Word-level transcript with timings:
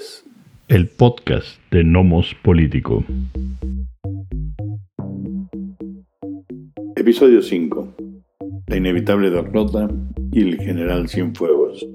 es 0.00 0.24
el 0.68 0.88
podcast 0.88 1.60
de 1.70 1.84
Nomos 1.84 2.34
Político. 2.42 3.04
Episodio 6.96 7.42
5. 7.42 7.94
La 8.66 8.76
inevitable 8.76 9.30
derrota 9.30 9.90
y 10.32 10.40
el 10.40 10.58
general 10.58 11.06
Cienfuegos. 11.08 11.86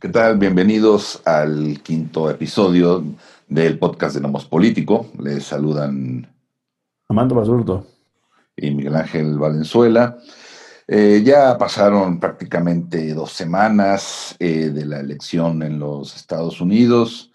¿Qué 0.00 0.08
tal? 0.08 0.36
Bienvenidos 0.38 1.22
al 1.24 1.80
quinto 1.82 2.28
episodio 2.28 3.04
del 3.46 3.78
podcast 3.78 4.16
de 4.16 4.20
Nomos 4.20 4.46
Político. 4.46 5.06
Les 5.22 5.44
saludan 5.44 6.26
Amando 7.08 7.36
Basurto 7.36 7.86
y 8.56 8.72
Miguel 8.72 8.96
Ángel 8.96 9.38
Valenzuela. 9.38 10.18
Eh, 10.86 11.22
ya 11.24 11.56
pasaron 11.56 12.20
prácticamente 12.20 13.14
dos 13.14 13.32
semanas 13.32 14.36
eh, 14.38 14.68
de 14.68 14.84
la 14.84 15.00
elección 15.00 15.62
en 15.62 15.78
los 15.78 16.14
Estados 16.14 16.60
Unidos. 16.60 17.30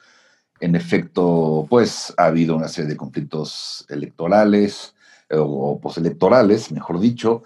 En 0.59 0.75
efecto, 0.75 1.66
pues 1.70 2.13
ha 2.17 2.25
habido 2.25 2.55
una 2.55 2.67
serie 2.67 2.91
de 2.91 2.98
conflictos 2.98 3.85
electorales 3.89 4.94
eh, 5.30 5.38
o 5.39 5.80
postelectorales, 5.81 6.72
mejor 6.72 6.99
dicho. 6.99 7.44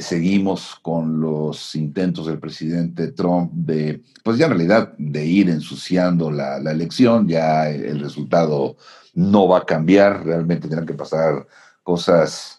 seguimos 0.00 0.76
con 0.82 1.20
los 1.20 1.74
intentos 1.74 2.26
del 2.26 2.38
presidente 2.40 3.12
Trump 3.12 3.52
de, 3.52 4.02
pues 4.24 4.38
ya 4.38 4.46
en 4.46 4.52
realidad, 4.52 4.94
de 4.98 5.24
ir 5.26 5.50
ensuciando 5.50 6.30
la, 6.30 6.58
la 6.60 6.72
elección. 6.72 7.28
Ya 7.28 7.68
el 7.68 8.00
resultado 8.00 8.76
no 9.14 9.48
va 9.48 9.58
a 9.58 9.66
cambiar, 9.66 10.24
realmente 10.24 10.68
tendrán 10.68 10.86
que 10.86 10.94
pasar 10.94 11.46
cosas 11.82 12.55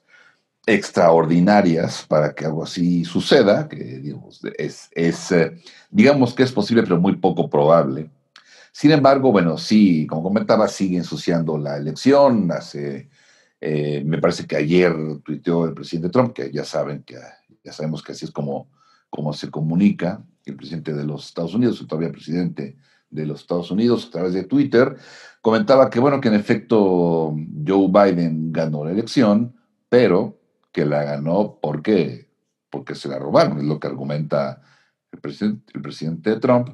extraordinarias 0.68 2.06
para 2.08 2.36
que 2.36 2.46
algo 2.46 2.64
así 2.64 3.06
suceda, 3.06 3.70
que 3.70 3.78
digamos, 3.78 4.42
es, 4.58 5.32
eh, 5.32 5.58
digamos 5.90 6.34
que 6.34 6.44
es 6.44 6.52
posible, 6.52 6.84
pero 6.84 7.00
muy 7.00 7.16
poco 7.16 7.50
probable. 7.50 8.12
Sin 8.74 8.92
embargo, 8.92 9.32
bueno, 9.32 9.58
sí, 9.58 10.06
como 10.06 10.22
comentaba, 10.22 10.68
sigue 10.68 10.98
ensuciando 10.98 11.58
la 11.58 11.78
elección. 11.78 12.52
Hace, 12.52 13.10
eh, 13.62 14.04
me 14.06 14.20
parece 14.20 14.46
que 14.46 14.58
ayer 14.58 14.94
tuiteó 15.24 15.66
el 15.66 15.74
presidente 15.74 16.10
Trump, 16.10 16.34
que 16.34 16.52
ya 16.52 16.66
saben 16.66 17.02
que 17.04 17.16
ya 17.64 17.72
sabemos 17.72 18.04
que 18.04 18.12
así 18.12 18.26
es 18.26 18.32
como, 18.32 18.70
como 19.10 19.34
se 19.34 19.50
comunica 19.50 20.22
el 20.46 20.56
presidente 20.58 20.94
de 20.94 21.06
los 21.06 21.28
Estados 21.28 21.56
Unidos, 21.56 21.84
todavía 21.88 22.12
presidente 22.12 22.78
de 23.10 23.26
los 23.26 23.42
Estados 23.42 23.72
Unidos 23.72 24.08
a 24.08 24.12
través 24.12 24.34
de 24.34 24.44
Twitter, 24.44 24.98
comentaba 25.42 25.90
que 25.90 26.00
bueno, 26.00 26.20
que 26.20 26.28
en 26.28 26.36
efecto 26.36 27.36
Joe 27.66 27.88
Biden 27.88 28.52
ganó 28.52 28.84
la 28.84 28.92
elección, 28.92 29.56
pero 29.90 30.37
que 30.78 30.86
la 30.86 31.04
ganó 31.04 31.58
porque, 31.60 32.30
porque 32.70 32.94
se 32.94 33.10
la 33.10 33.18
robaron, 33.18 33.58
es 33.58 33.64
lo 33.64 33.80
que 33.80 33.88
argumenta 33.88 34.62
el 35.12 35.20
presidente, 35.20 35.72
el 35.74 35.82
presidente 35.82 36.36
Trump, 36.36 36.70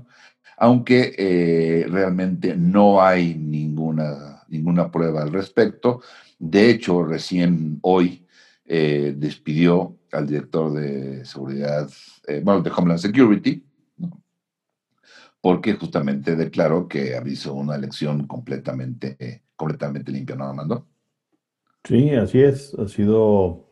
aunque 0.57 1.15
eh, 1.17 1.87
realmente 1.89 2.53
no 2.53 3.01
hay 3.01 3.33
ninguna, 3.33 4.43
ninguna 4.49 4.91
prueba 4.91 5.21
al 5.21 5.31
respecto. 5.31 6.01
De 6.37 6.69
hecho, 6.69 7.05
recién 7.05 7.79
hoy 7.81 8.27
eh, 8.65 9.13
despidió 9.15 9.95
al 10.11 10.27
director 10.27 10.73
de 10.73 11.23
seguridad, 11.23 11.89
eh, 12.27 12.41
bueno, 12.43 12.61
de 12.61 12.71
Homeland 12.75 12.99
Security, 12.99 13.65
porque 15.39 15.75
justamente 15.75 16.35
declaró 16.35 16.89
que 16.89 17.17
hizo 17.25 17.53
una 17.53 17.75
elección 17.75 18.27
completamente, 18.27 19.43
completamente 19.55 20.11
limpia, 20.11 20.35
¿no, 20.35 20.43
Amando? 20.43 20.87
Sí, 21.85 22.09
así 22.09 22.41
es. 22.41 22.73
Ha 22.73 22.89
sido 22.89 23.69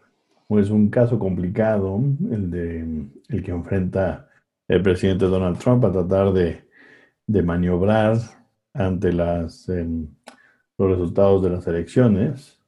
es 0.60 0.70
un 0.70 0.90
caso 0.90 1.18
complicado 1.18 2.02
el, 2.30 2.52
de, 2.52 3.08
el 3.30 3.44
que 3.44 3.52
enfrenta 3.52 4.30
el 4.68 4.82
presidente 4.82 5.26
Donald 5.26 5.58
Trump 5.58 5.86
a 5.86 5.92
tratar 5.92 6.34
de, 6.34 6.64
maniobrar 7.44 8.18
ante 8.74 9.14
las, 9.14 9.70
em, 9.70 10.08
los 10.78 10.90
resultados 10.90 11.42
de 11.44 11.50
las 11.50 11.68
elecciones. 11.68 12.60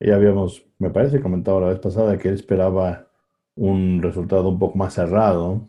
Ya 0.00 0.16
habíamos, 0.16 0.64
me 0.78 0.90
parece, 0.90 1.20
comentado 1.20 1.60
la 1.60 1.68
vez 1.68 1.78
pasada 1.78 2.18
que 2.18 2.28
él 2.28 2.34
esperaba 2.34 3.06
un 3.54 4.02
resultado 4.02 4.48
un 4.48 4.58
poco 4.58 4.78
más 4.78 4.94
cerrado, 4.94 5.68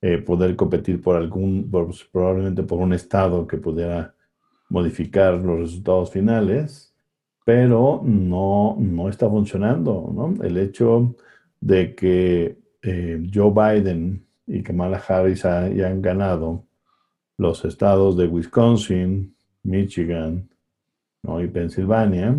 eh, 0.00 0.18
poder 0.18 0.54
competir 0.54 1.02
por 1.02 1.16
algún, 1.16 1.68
probablemente 2.12 2.62
por 2.62 2.78
un 2.78 2.92
estado 2.92 3.46
que 3.48 3.56
pudiera 3.56 4.14
modificar 4.68 5.34
los 5.34 5.58
resultados 5.58 6.12
finales 6.12 6.87
pero 7.48 8.02
no, 8.04 8.76
no 8.78 9.08
está 9.08 9.26
funcionando, 9.26 10.12
¿no? 10.14 10.44
El 10.44 10.58
hecho 10.58 11.14
de 11.58 11.94
que 11.94 12.58
eh, 12.82 13.30
Joe 13.32 13.50
Biden 13.50 14.22
y 14.46 14.62
Kamala 14.62 14.98
Harris 15.08 15.44
ya 15.44 15.86
han 15.86 16.02
ganado 16.02 16.66
los 17.38 17.64
estados 17.64 18.18
de 18.18 18.26
Wisconsin, 18.26 19.34
Michigan 19.62 20.46
¿no? 21.22 21.42
y 21.42 21.48
Pensilvania, 21.48 22.36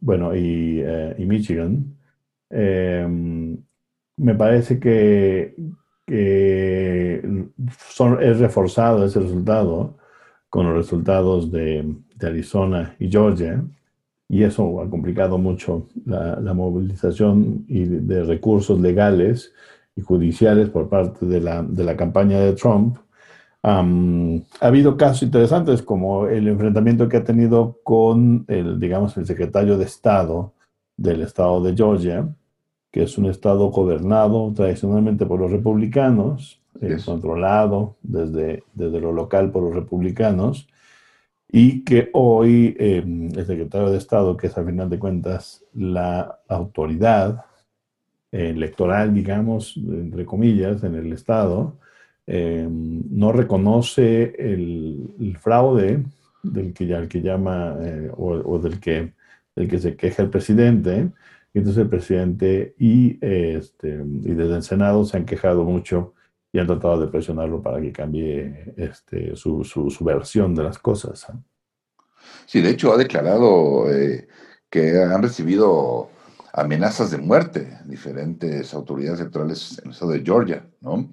bueno, 0.00 0.36
y, 0.36 0.80
eh, 0.84 1.16
Michigan, 1.18 1.96
em, 2.48 3.56
me 4.18 4.34
parece 4.36 4.78
que, 4.78 5.52
son, 7.88 8.22
es 8.22 8.38
reforzado 8.38 9.04
ese 9.04 9.18
resultado 9.18 9.96
con 10.48 10.66
los 10.68 10.76
resultados 10.76 11.50
de, 11.50 11.92
de 12.14 12.26
Arizona 12.28 12.94
y 13.00 13.10
Georgia, 13.10 13.60
y 14.34 14.42
eso 14.42 14.82
ha 14.82 14.90
complicado 14.90 15.38
mucho 15.38 15.86
la, 16.06 16.52
movilización 16.54 17.64
y 17.68 17.84
de, 17.84 18.24
recursos 18.24 18.80
legales 18.80 19.52
y 19.94 20.00
judiciales 20.00 20.70
por 20.70 20.88
parte 20.88 21.24
de 21.24 21.40
la, 21.40 21.62
de 21.62 21.84
la 21.84 21.96
campaña 21.96 22.40
de 22.40 22.54
Trump. 22.54 22.96
ha 23.62 23.84
habido 24.58 24.96
casos 24.96 25.22
interesantes 25.22 25.82
como 25.82 26.26
el 26.26 26.48
enfrentamiento 26.48 27.08
que 27.08 27.18
ha 27.18 27.22
tenido 27.22 27.78
con 27.84 28.44
el, 28.48 28.80
digamos, 28.80 29.16
el 29.16 29.24
secretario 29.24 29.78
de 29.78 29.84
Estado 29.84 30.52
del 30.96 31.22
estado 31.22 31.62
de 31.62 31.76
Georgia, 31.76 32.28
que 32.90 33.04
es 33.04 33.16
un 33.16 33.26
estado 33.26 33.70
gobernado 33.70 34.52
tradicionalmente 34.52 35.26
por 35.26 35.38
los 35.38 35.52
republicanos, 35.52 36.60
eh, 36.80 36.96
controlado 37.04 37.94
desde, 38.02 38.64
desde 38.74 39.00
lo 39.00 39.12
local 39.12 39.52
por 39.52 39.62
los 39.62 39.76
republicanos, 39.76 40.66
y 41.48 41.84
que 41.84 42.10
hoy 42.12 42.76
em, 42.78 43.26
el 43.36 43.46
secretario 43.46 43.90
de 43.90 43.98
Estado, 43.98 44.36
que 44.36 44.48
es 44.48 44.58
a 44.58 44.64
final 44.64 44.90
de 44.90 44.98
cuentas 44.98 45.64
la 45.72 46.40
autoridad 46.48 47.44
electoral, 48.32 49.14
digamos, 49.14 49.76
entre 49.76 50.24
comillas, 50.24 50.82
en 50.82 50.96
el 50.96 51.12
Estado, 51.12 51.78
em, 52.26 53.02
no 53.10 53.32
reconoce 53.32 54.34
el, 54.38 55.36
fraude 55.40 56.04
del 56.42 56.72
que, 56.72 56.86
ya, 56.86 57.06
que 57.08 57.20
llama 57.22 57.76
eh, 57.80 58.10
o, 58.16 58.58
del, 58.58 58.80
que, 58.80 59.12
del 59.54 59.68
que 59.68 59.78
se 59.78 59.96
queja 59.96 60.22
el 60.22 60.30
presidente. 60.30 61.10
Entonces 61.54 61.82
el 61.82 61.88
presidente 61.88 62.74
y, 62.78 63.18
este, 63.20 63.90
y 63.90 64.34
desde 64.34 64.56
el 64.56 64.62
Senado 64.62 65.04
se 65.04 65.16
han 65.16 65.24
quejado 65.24 65.64
mucho 65.64 66.14
y 66.54 66.60
han 66.60 66.68
tratado 66.68 67.00
de 67.00 67.08
presionarlo 67.08 67.60
para 67.60 67.80
que 67.80 67.90
cambie 67.90 68.74
este, 68.76 69.34
su, 69.34 69.64
su, 69.64 70.04
versión 70.04 70.54
de 70.54 70.62
las 70.62 70.78
cosas. 70.78 71.26
Sí, 72.46 72.60
de 72.60 72.70
hecho 72.70 72.92
ha 72.92 72.96
declarado 72.96 73.90
eh, 73.90 74.28
que 74.70 75.02
han 75.02 75.20
recibido 75.20 76.10
amenazas 76.52 77.10
de 77.10 77.18
muerte 77.18 77.80
diferentes 77.86 78.72
autoridades 78.72 79.18
electorales 79.18 79.78
en 79.78 79.86
el 79.86 79.90
estado 79.90 80.12
de 80.12 80.22
Georgia, 80.22 80.64
¿no? 80.80 81.10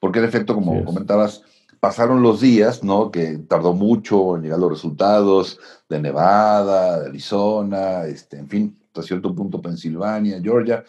Porque 0.00 0.18
en 0.18 0.24
efecto, 0.24 0.52
como 0.52 0.84
comentabas, 0.84 1.42
pasaron 1.78 2.20
los 2.20 2.40
días, 2.40 2.82
¿no? 2.82 3.12
Que 3.12 3.38
tardó 3.38 3.74
mucho 3.74 4.34
en 4.34 4.42
llegar 4.42 4.58
los 4.58 4.72
resultados 4.72 5.60
de 5.88 6.00
Nevada, 6.00 7.02
de 7.02 7.06
Arizona, 7.06 8.04
este, 8.06 8.36
en 8.36 8.48
fin, 8.48 8.76
hasta 8.86 9.02
cierto 9.02 9.32
punto 9.32 9.62
Pensilvania, 9.62 10.40
Georgia. 10.42 10.82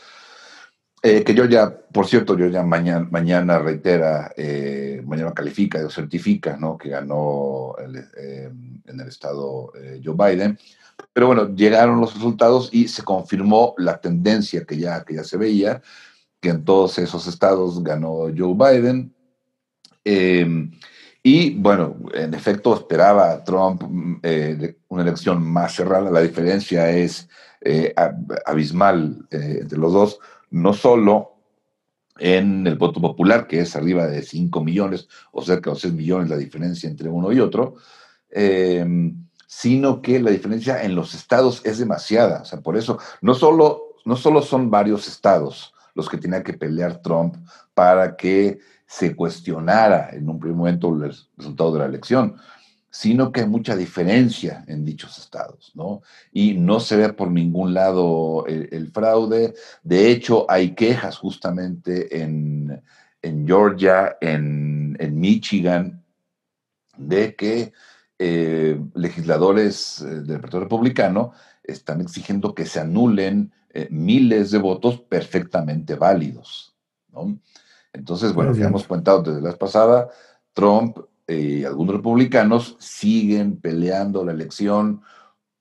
Eh, 1.06 1.22
que 1.26 1.34
yo 1.36 1.44
ya, 1.44 1.70
por 1.70 2.08
cierto, 2.08 2.38
yo 2.38 2.48
ya 2.48 2.64
mañana, 2.64 3.06
mañana 3.12 3.60
reitera, 3.60 4.32
eh, 4.38 5.02
mañana 5.06 5.34
califica 5.34 5.86
o 5.86 5.90
certifica, 5.90 6.56
¿no? 6.56 6.78
Que 6.78 6.88
ganó 6.88 7.76
eh, 8.16 8.50
en 8.86 9.00
el 9.02 9.08
estado 9.10 9.74
Joe 10.02 10.16
Biden. 10.16 10.58
Pero 11.12 11.28
bueno, 11.28 11.54
llegaron 11.54 12.00
los 12.00 12.14
resultados 12.14 12.70
y 12.72 12.88
se 12.88 13.04
confirmó 13.04 13.76
la 13.78 14.00
tendencia 14.00 14.64
que 14.64 14.78
ya, 14.78 15.04
que 15.04 15.16
ya 15.16 15.26
se 15.26 15.36
veía, 15.36 15.82
que 16.40 16.50
en 16.50 16.64
todos 16.64 16.98
esos 16.98 17.28
estados 17.28 17.84
ganó 17.84 18.30
Joe 18.34 18.56
Biden. 18.56 19.14
Em, 20.06 20.72
y 21.22 21.54
bueno, 21.56 21.98
en 22.14 22.34
efecto, 22.34 22.76
esperaba 22.76 23.44
Trump 23.44 23.84
una 24.88 25.02
elección 25.02 25.44
más 25.44 25.76
cerrada. 25.76 26.10
La 26.10 26.22
diferencia 26.22 26.90
es 26.92 27.28
abismal 28.46 29.28
entre 29.32 29.78
los 29.78 29.92
dos 29.92 30.20
no 30.54 30.74
solo 30.74 31.32
en 32.20 32.68
el 32.68 32.76
voto 32.76 33.02
popular, 33.02 33.48
que 33.48 33.62
es 33.62 33.76
arriba 33.76 34.06
de 34.06 34.22
5 34.22 34.64
millones 34.64 35.10
o 35.32 35.42
cerca 35.42 35.72
de 35.72 35.78
6 35.78 35.94
millones 35.94 36.30
la 36.30 36.38
diferencia 36.38 36.88
entre 36.88 37.10
uno 37.10 37.32
y 37.32 37.40
otro, 37.40 37.76
eh, 38.30 38.86
sino 39.48 40.02
que 40.02 40.20
la 40.20 40.30
diferencia 40.30 40.84
en 40.84 40.94
los 40.94 41.16
estados 41.16 41.62
es 41.66 41.80
demasiada. 41.80 42.44
O 42.44 42.46
sea, 42.46 42.62
por 42.62 42.78
eso 42.78 43.00
no 43.22 43.34
solo, 43.34 43.96
no 44.06 44.16
solo 44.16 44.44
son 44.44 44.70
varios 44.70 45.08
estados 45.08 45.74
los 45.96 46.08
que 46.08 46.18
tenía 46.18 46.44
que 46.44 46.54
pelear 46.54 47.02
Trump 47.02 47.36
para 47.74 48.16
que 48.16 48.60
se 48.86 49.16
cuestionara 49.16 50.12
en 50.12 50.30
un 50.30 50.40
primer 50.40 50.58
momento 50.58 50.90
el 50.90 51.16
resultado 51.36 51.74
de 51.74 51.80
la 51.80 51.86
elección, 51.86 52.36
sino 52.94 53.32
que 53.32 53.42
hay 53.42 53.48
mucha 53.48 53.76
diferencia 53.76 54.64
en 54.68 54.86
dichos 54.86 55.18
estados, 55.18 55.72
¿no? 55.74 56.04
Y 56.32 56.54
no 56.54 56.80
se 56.80 56.96
ve 56.96 57.12
por 57.12 57.32
ningún 57.32 57.74
lado 57.74 58.46
el, 58.46 58.92
fraude. 58.92 59.56
De 59.82 60.12
hecho, 60.12 60.46
hay 60.48 60.76
quejas 60.76 61.18
justamente 61.18 62.22
en, 62.22 62.84
Georgia, 63.48 64.16
en, 64.22 65.20
Michigan, 65.20 66.04
de 66.96 67.36
que 67.36 67.74
eh, 68.20 68.80
legisladores 68.94 70.00
eh, 70.02 70.22
del 70.22 70.40
Partido 70.40 70.60
Republicano 70.60 71.32
están 71.64 72.00
exigiendo 72.00 72.54
que 72.54 72.68
se 72.68 72.80
anulen 72.80 73.52
eh, 73.72 73.88
miles 73.90 74.52
de 74.52 74.60
votos 74.60 75.02
perfectamente 75.02 75.96
válidos, 75.96 76.76
¿no? 77.12 77.40
Entonces, 77.92 78.34
bueno, 78.34 78.54
ya 78.54 78.68
hemos 78.68 78.86
contado 78.86 79.24
desde 79.24 79.42
la 79.42 79.50
vez 79.50 79.58
pasada, 79.58 80.10
Trump 80.54 81.00
y 81.28 81.64
algunos 81.64 81.96
republicanos 81.96 82.76
siguen 82.80 83.58
peleando 83.58 84.26
la 84.26 84.34
elección 84.34 85.02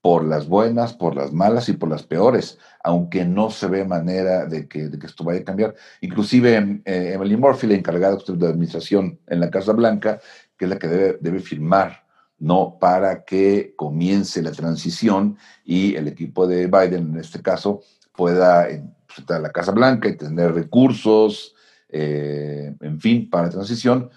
por 0.03 0.25
las 0.25 0.49
buenas, 0.49 0.93
por 0.93 1.15
las 1.15 1.31
malas 1.31 1.69
y 1.69 1.73
por 1.73 1.89
las 1.89 2.03
peores, 2.03 2.59
aunque 2.83 3.23
no 3.23 3.49
se 3.49 3.67
ve 3.67 3.85
manera 3.85 4.45
de 4.45 4.67
que, 4.67 4.89
esto 5.01 5.23
vaya 5.23 5.39
a 5.39 5.45
cambiar. 5.45 5.75
Inclusive 6.01 6.81
eh, 6.83 7.11
Emily 7.13 7.37
Murphy, 7.37 7.67
la 7.67 7.75
encargada 7.75 8.17
de 8.17 8.47
administración 8.47 9.17
en 9.27 9.39
la 9.39 9.49
Casa 9.49 9.71
Blanca, 9.71 10.19
que 10.57 10.65
es 10.65 10.69
la 10.69 10.77
que 10.77 10.89
debe, 10.89 11.39
firmar 11.39 12.03
¿no? 12.37 12.77
para 12.81 13.23
que 13.23 13.73
comience 13.77 14.41
la 14.41 14.51
transición 14.51 15.37
y 15.63 15.95
el 15.95 16.09
equipo 16.09 16.47
de 16.47 16.67
Biden, 16.67 17.11
en 17.13 17.19
este 17.19 17.41
caso, 17.41 17.79
pueda 18.13 18.69
entrar 18.69 19.39
a 19.39 19.43
la 19.43 19.51
Casa 19.51 19.71
Blanca 19.71 20.09
y 20.09 20.17
tener 20.17 20.53
recursos, 20.53 21.55
eh, 21.87 22.75
en 22.81 22.99
fin, 22.99 23.29
para 23.29 23.45
la 23.45 23.51
transición, 23.51 24.09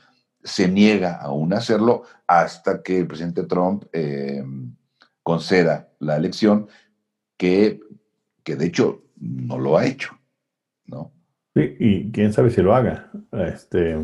se 0.46 0.68
niega 0.68 1.16
aún 1.16 1.52
a 1.52 1.58
hacerlo 1.58 2.04
hasta 2.26 2.82
que 2.82 2.98
el 2.98 3.06
presidente 3.06 3.44
Trump 3.44 3.84
eh, 3.92 4.44
conceda 5.22 5.88
la 5.98 6.16
elección, 6.16 6.68
que, 7.36 7.80
que, 8.42 8.56
de 8.56 8.66
hecho 8.66 9.02
no 9.18 9.58
lo 9.58 9.76
ha 9.76 9.86
hecho, 9.86 10.18
¿no? 10.86 11.12
Sí, 11.54 11.76
y 11.78 12.12
quién 12.12 12.32
sabe 12.32 12.50
si 12.50 12.62
lo 12.62 12.74
haga. 12.74 13.10
Este, 13.32 13.98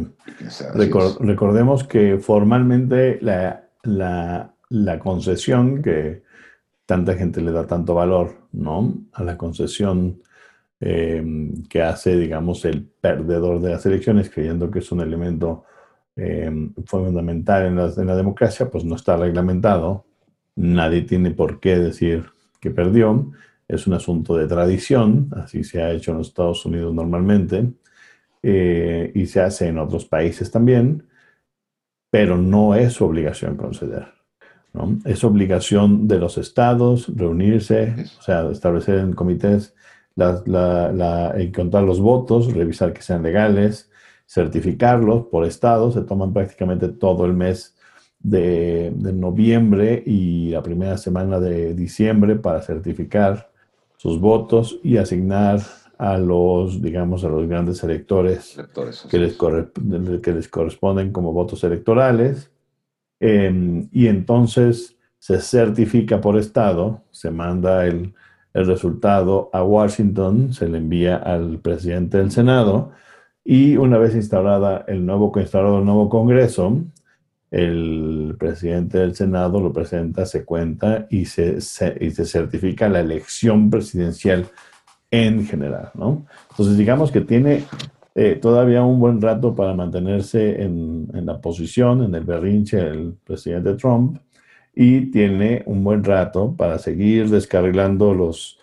recordemos 1.20 1.84
que 1.84 2.18
formalmente 2.18 3.18
la, 3.20 3.68
la, 3.82 4.54
la, 4.70 4.98
concesión 4.98 5.82
que 5.82 6.22
tanta 6.86 7.14
gente 7.14 7.40
le 7.40 7.52
da 7.52 7.66
tanto 7.66 7.94
valor, 7.94 8.48
¿no? 8.52 8.94
A 9.12 9.22
la 9.22 9.36
concesión 9.36 10.22
Em, 10.84 11.62
que 11.68 11.80
hace, 11.80 12.16
digamos, 12.16 12.64
el 12.64 12.82
perdedor 12.82 13.60
de 13.60 13.70
las 13.70 13.86
elecciones, 13.86 14.28
creyendo 14.28 14.68
que 14.68 14.80
es 14.80 14.90
un 14.90 15.00
elemento 15.00 15.62
em, 16.16 16.72
fundamental 16.86 17.66
en 17.66 17.76
la, 17.76 17.92
en 17.96 18.06
la 18.06 18.16
democracia, 18.16 18.68
pues 18.70 18.84
no 18.84 18.96
está 18.96 19.16
reglamentado. 19.16 20.04
Nadie 20.56 21.02
tiene 21.02 21.30
por 21.30 21.60
qué 21.60 21.78
decir 21.78 22.26
que 22.60 22.70
perdió. 22.70 23.32
Es 23.68 23.86
un 23.86 23.94
asunto 23.94 24.36
de 24.36 24.46
tradición, 24.46 25.30
así 25.36 25.64
se 25.64 25.82
ha 25.82 25.90
hecho 25.92 26.12
en 26.12 26.18
los 26.18 26.28
Estados 26.28 26.66
Unidos 26.66 26.94
normalmente, 26.94 27.72
eh, 28.42 29.12
y 29.14 29.26
se 29.26 29.40
hace 29.40 29.68
en 29.68 29.78
otros 29.78 30.04
países 30.04 30.50
también, 30.50 31.04
pero 32.10 32.36
no 32.36 32.74
es 32.74 32.94
su 32.94 33.04
obligación 33.04 33.56
conceder. 33.56 34.08
¿no? 34.72 34.98
Es 35.04 35.22
obligación 35.24 36.08
de 36.08 36.18
los 36.18 36.38
estados 36.38 37.10
reunirse, 37.14 37.94
o 38.18 38.22
sea, 38.22 38.50
establecer 38.50 38.98
en 38.98 39.12
comités 39.12 39.74
la, 40.16 41.34
encontrar 41.36 41.84
los 41.84 42.00
votos, 42.00 42.52
revisar 42.52 42.92
que 42.92 43.02
sean 43.02 43.22
legales, 43.22 43.90
certificarlos 44.32 45.26
por 45.26 45.44
estado, 45.44 45.93
se 45.93 46.00
toman 46.00 46.32
prácticamente 46.32 46.88
todo 46.88 47.26
el 47.26 47.34
mes 47.34 47.76
de, 48.19 48.90
noviembre 48.96 50.02
y 50.06 50.49
la 50.50 50.62
primera 50.62 50.96
semana 50.96 51.38
de 51.38 51.75
diciembre 51.75 52.37
para 52.37 52.62
certificar 52.62 53.50
sus 53.99 54.19
votos 54.19 54.79
y 54.82 54.96
asignar 54.96 55.61
a 55.99 56.17
los, 56.17 56.81
digamos, 56.81 57.25
a 57.25 57.29
los 57.29 57.46
grandes 57.46 57.84
electores, 57.84 58.56
que, 59.11 59.19
les 59.19 59.37
que 59.37 60.32
les 60.32 60.49
corresponden 60.49 61.12
como 61.12 61.32
votos 61.34 61.62
electorales. 61.62 62.50
Em, 63.20 63.88
y 63.93 64.06
entonces 64.06 64.96
se 65.19 65.40
certifica 65.40 66.23
por 66.23 66.38
estado, 66.38 67.02
se 67.11 67.31
manda 67.31 67.87
el, 67.87 68.14
el 68.55 68.67
resultado 68.67 69.50
a 69.52 69.62
Washington, 69.62 70.55
se 70.55 70.69
le 70.69 70.79
envía 70.79 71.17
al 71.17 71.58
presidente 71.58 72.17
del 72.17 72.31
Senado 72.31 72.93
y 73.44 73.76
una 73.76 73.98
vez 73.98 74.14
instalada 74.14 74.84
el 74.86 75.04
nuevo, 75.04 75.32
instalado 75.36 75.78
el 75.78 75.84
nuevo 75.84 76.08
Congreso, 76.08 76.82
el 77.50 78.34
presidente 78.38 78.98
del 78.98 79.14
Senado 79.14 79.60
lo 79.60 79.72
presenta, 79.72 80.24
se 80.24 80.44
cuenta 80.44 81.06
y 81.10 81.26
se, 81.26 81.60
certifica 81.60 82.88
la 82.88 83.00
elección 83.00 83.68
presidencial 83.68 84.46
en 85.10 85.46
general, 85.46 85.90
¿no? 85.94 86.24
Entonces 86.50 86.78
digamos 86.78 87.12
que 87.12 87.20
tiene 87.20 87.64
eh, 88.14 88.38
todavía 88.40 88.82
un 88.82 88.98
buen 88.98 89.20
rato 89.20 89.54
para 89.54 89.74
mantenerse 89.74 90.62
en, 90.62 91.08
en, 91.12 91.26
la 91.26 91.40
posición, 91.40 92.02
en 92.04 92.14
el 92.14 92.24
berrinche 92.24 92.78
del 92.78 93.14
presidente 93.24 93.74
Trump, 93.74 94.18
y 94.74 95.10
tiene 95.10 95.62
un 95.66 95.84
buen 95.84 96.02
rato 96.02 96.54
para 96.56 96.78
seguir 96.78 97.28
descarrilando 97.28 98.14
los 98.14 98.58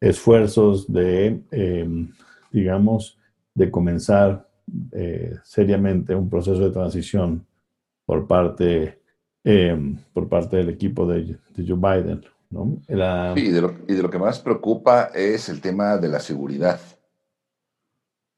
esfuerzos 0.00 0.92
de, 0.92 1.40
em, 1.50 2.10
digamos, 2.52 3.18
de 3.54 3.70
comenzar 3.70 4.48
eh, 4.92 5.34
seriamente 5.44 6.14
un 6.14 6.28
proceso 6.28 6.60
de 6.60 6.70
transición 6.70 7.46
por 8.04 8.26
parte, 8.26 9.00
em, 9.44 9.96
por 10.12 10.28
parte 10.28 10.56
del 10.56 10.70
equipo 10.70 11.06
de, 11.06 11.38
Joe 11.56 11.76
Biden. 11.76 12.24
¿no? 12.50 12.80
Sí, 13.34 13.46
y 13.46 13.50
de, 13.50 13.60
lo, 13.60 13.74
y 13.88 13.94
de 13.94 14.02
lo 14.02 14.10
que 14.10 14.18
más 14.18 14.40
preocupa 14.40 15.10
es 15.14 15.48
el 15.48 15.60
tema 15.60 15.96
de 15.96 16.08
la 16.08 16.20
seguridad, 16.20 16.80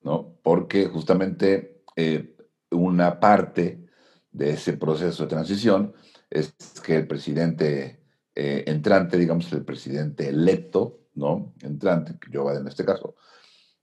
¿no? 0.03 0.39
Porque 0.43 0.87
justamente 0.87 1.83
eh, 1.97 2.37
una 2.71 3.21
parte 3.21 3.87
de 4.31 4.51
ese 4.51 4.75
proceso 4.75 5.25
de 5.25 5.29
transición 5.29 5.93
es 6.31 6.55
que 6.85 6.97
el 6.97 7.07
presidente 7.07 8.01
eh, 8.35 8.65
entrante, 8.67 9.17
digamos 9.17 9.51
el 9.53 9.65
presidente 9.65 10.29
electo, 10.29 11.01
¿no? 11.15 11.55
Entrante, 11.63 12.19
Joe 12.33 12.57
en 12.57 12.69
este 12.69 12.85
caso, 12.85 13.17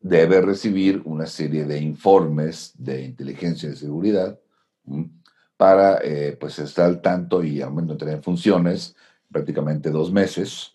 debe 0.03 0.41
recibir 0.41 1.01
una 1.05 1.25
serie 1.25 1.65
de 1.65 1.79
informes 1.79 2.73
de 2.77 3.03
inteligencia 3.03 3.69
y 3.69 3.75
seguridad 3.75 4.37
para 5.57 5.99
eh, 6.03 6.37
pues 6.39 6.59
estar 6.59 6.85
al 6.85 7.01
tanto 7.01 7.43
y 7.43 7.61
al 7.61 7.71
entrar 7.79 8.11
en 8.11 8.21
funciones 8.21 8.95
prácticamente 9.31 9.89
dos 9.89 10.11
meses, 10.11 10.73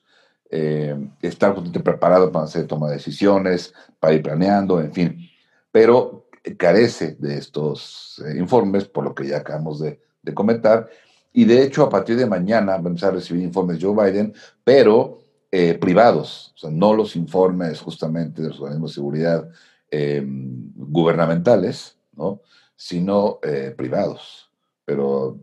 eh, 0.51 0.97
estar 1.21 1.55
preparado 1.85 2.33
para 2.33 2.47
hacer 2.47 2.67
toma 2.67 2.89
de 2.89 2.95
decisiones, 2.95 3.73
para 4.01 4.15
ir 4.15 4.23
planeando, 4.23 4.81
en 4.81 4.93
fin, 4.93 5.31
pero 5.71 6.27
carece 6.57 7.17
de 7.19 7.37
estos 7.37 8.21
informes, 8.35 8.87
por 8.87 9.05
lo 9.05 9.15
que 9.15 9.29
ya 9.29 9.37
acabamos 9.37 9.79
de, 9.79 10.01
de 10.23 10.35
comentar, 10.35 10.89
y 11.33 11.45
de 11.45 11.63
hecho, 11.63 11.85
a 11.85 11.91
partir 11.91 12.17
de 12.17 12.27
mañana 12.27 12.79
vamos 12.79 13.05
a 13.05 13.11
recibir 13.11 13.43
informes 13.43 13.79
de 13.79 13.87
Joe 13.87 14.11
Biden, 14.11 14.35
pero 14.65 15.19
eh, 15.51 15.75
privados, 15.75 16.53
o 16.57 16.59
sea, 16.59 16.71
no 16.71 16.93
los 16.93 17.17
informes 17.17 17.81
justamente 17.81 18.43
de 18.43 18.49
los 18.49 18.61
organismos 18.61 18.91
de 18.91 18.95
seguridad 18.95 19.49
eh, 19.91 20.23
gubernamentales, 20.27 21.99
¿no? 22.13 22.43
sino 22.77 23.39
eh, 23.43 23.75
privados. 23.77 24.51
Pero 24.85 25.39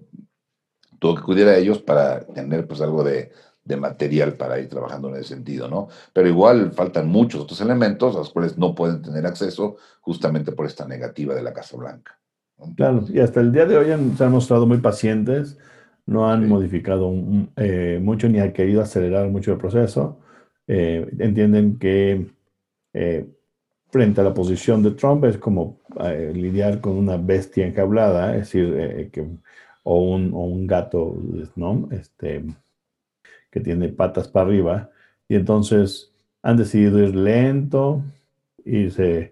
tuvo 1.00 1.16
que 1.16 1.22
acudir 1.22 1.48
a 1.48 1.58
ellos 1.58 1.82
para 1.82 2.20
tener 2.20 2.68
pues 2.68 2.82
algo 2.82 3.04
de, 3.04 3.32
de, 3.64 3.78
material 3.78 4.34
para 4.34 4.60
ir 4.60 4.70
trabajando 4.70 5.10
en 5.10 5.16
ese 5.16 5.30
sentido, 5.30 5.68
¿no? 5.68 5.88
Pero 6.14 6.28
igual 6.28 6.72
faltan 6.72 7.08
muchos 7.08 7.42
otros 7.42 7.60
elementos 7.62 8.16
a 8.16 8.20
los 8.20 8.32
cuales 8.32 8.60
no 8.60 8.76
pueden 8.76 9.02
tener 9.02 9.26
acceso 9.26 9.78
justamente 10.02 10.52
por 10.52 10.68
esta 10.68 10.88
negativa 10.88 11.34
de 11.34 11.42
la 11.42 11.54
Casa 11.54 11.78
Blanca. 11.78 12.20
Claro, 12.78 13.04
y 13.10 13.20
hasta 13.20 13.42
el 13.42 13.52
día 13.52 13.66
de 13.66 13.78
hoy 13.78 14.16
se 14.16 14.24
han 14.24 14.32
mostrado 14.32 14.66
muy 14.66 14.78
pacientes 14.78 15.58
no 16.06 16.30
han 16.30 16.48
modificado 16.48 17.12
eh, 17.56 18.00
mucho 18.02 18.30
ni 18.30 18.40
han 18.40 18.54
querido 18.54 18.82
acelerar 18.82 19.30
mucho 19.30 19.54
el 19.54 19.58
proceso. 19.58 20.20
Eh, 20.68 21.08
entienden 21.20 21.78
que 21.80 22.28
eh, 22.94 23.26
frente 23.90 24.22
a 24.22 24.24
la 24.24 24.34
posición 24.34 24.84
de 24.84 24.92
Trump 24.92 25.26
es 25.26 25.38
como 25.38 25.80
lidiar 26.34 26.82
con 26.82 26.98
una 26.98 27.18
bestia 27.18 27.66
enjaulada, 27.66 28.36
es 28.36 28.52
decir, 28.52 29.10
que, 29.12 29.26
o, 29.84 30.00
un, 30.02 30.34
o, 30.34 30.46
un, 30.46 30.68
gato 30.68 31.16
¿no? 31.56 31.88
este, 31.92 32.44
que 33.50 33.60
tiene 33.62 33.90
patas 33.90 34.28
para 34.28 34.48
arriba. 34.48 34.90
Y 35.30 35.36
entonces 35.36 36.12
han 36.44 36.58
decidido 36.58 37.00
ir 37.00 37.16
lento, 37.16 38.04
irse 38.66 39.32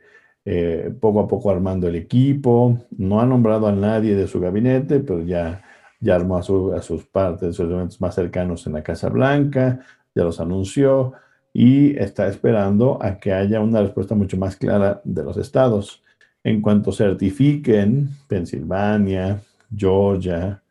poco 1.00 1.20
a 1.20 1.28
poco 1.28 1.52
armando 1.52 1.88
el 1.88 1.96
equipo. 1.96 2.80
No 2.98 3.20
han 3.20 3.30
nombrado 3.30 3.68
a 3.68 3.74
nadie 3.74 4.16
de 4.16 4.28
su 4.28 4.40
gabinete, 4.40 5.00
pero 5.02 5.22
ya 5.24 5.62
ya 6.04 6.16
armó 6.16 6.38
a, 6.38 6.44
sus 6.44 7.06
partes, 7.06 7.56
sus 7.56 7.66
elementos 7.66 8.00
más 8.02 8.14
cercanos 8.14 8.68
en 8.68 8.74
la 8.74 8.84
Casa 8.84 9.08
Blanca, 9.10 9.80
ya 10.14 10.24
los 10.24 10.40
anunció 10.40 11.14
y 11.54 11.98
está 11.98 12.28
esperando 12.28 13.00
a 13.02 13.18
que 13.20 13.32
haya 13.32 13.62
una 13.62 13.82
respuesta 13.82 14.14
mucho 14.14 14.38
más 14.38 14.58
clara 14.58 15.02
de 15.04 15.24
los 15.24 15.38
estados. 15.38 16.02
en 16.46 16.60
cuanto 16.62 16.92
certifiquen 16.92 18.10
Pensilvania, 18.28 19.40
Georgia, 19.74 20.62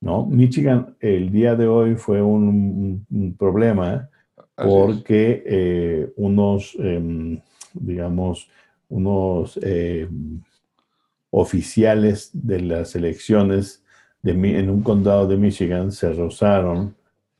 ¿no? 0.00 0.24
Michigan 0.24 0.96
el 0.98 1.30
día 1.30 1.54
de 1.54 1.66
hoy 1.66 1.94
fue 1.96 2.22
un, 2.22 3.04
problema 3.38 4.08
porque 4.54 5.42
eh, 5.44 6.12
unos, 6.16 6.74
em, 6.78 7.38
digamos, 7.74 8.48
unos 8.88 9.58
em, 9.62 10.40
oficiales 11.30 12.30
de 12.32 12.60
las 12.60 12.96
elecciones 12.96 13.79
de, 14.22 14.32
en 14.32 14.70
un 14.70 14.82
condado 14.82 15.26
de 15.26 15.36
Michigan 15.36 15.92
se 15.92 16.12
rehusaron 16.12 16.94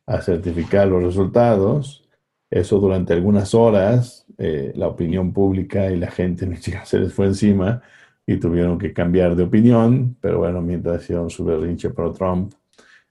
a 0.06 0.20
certificar 0.20 0.88
los 0.88 1.02
resultados. 1.02 2.08
Eso 2.50 2.78
durante 2.80 3.12
algunas 3.12 3.54
horas, 3.54 4.26
eh, 4.38 4.72
la 4.74 4.88
opinión 4.88 5.32
pública 5.32 5.90
y 5.90 5.96
la 5.96 6.10
gente 6.10 6.44
en 6.44 6.50
Michigan 6.50 6.84
se 6.84 6.98
les 6.98 7.12
fue 7.12 7.26
encima 7.26 7.82
y 8.26 8.36
tuvieron 8.38 8.78
que 8.78 8.92
cambiar 8.92 9.36
de 9.36 9.44
opinión, 9.44 10.16
pero 10.20 10.38
bueno, 10.38 10.60
mientras 10.60 11.02
hicieron 11.02 11.30
su 11.30 11.44
berrinche 11.44 11.90
pro 11.90 12.12
Trump 12.12 12.52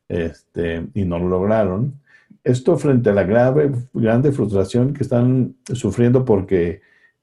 este, 0.08 0.88
y 0.94 1.04
no 1.04 1.20
lo 1.20 1.30
lograron. 1.30 2.02
Esto 2.44 2.78
frente 2.78 3.10
a 3.10 3.14
la 3.14 3.24
grave, 3.24 3.72
grande 3.94 4.32
frustración 4.32 4.94
que 4.94 5.04
están 5.04 5.56
sufriendo 5.74 6.26
porque 6.26 6.82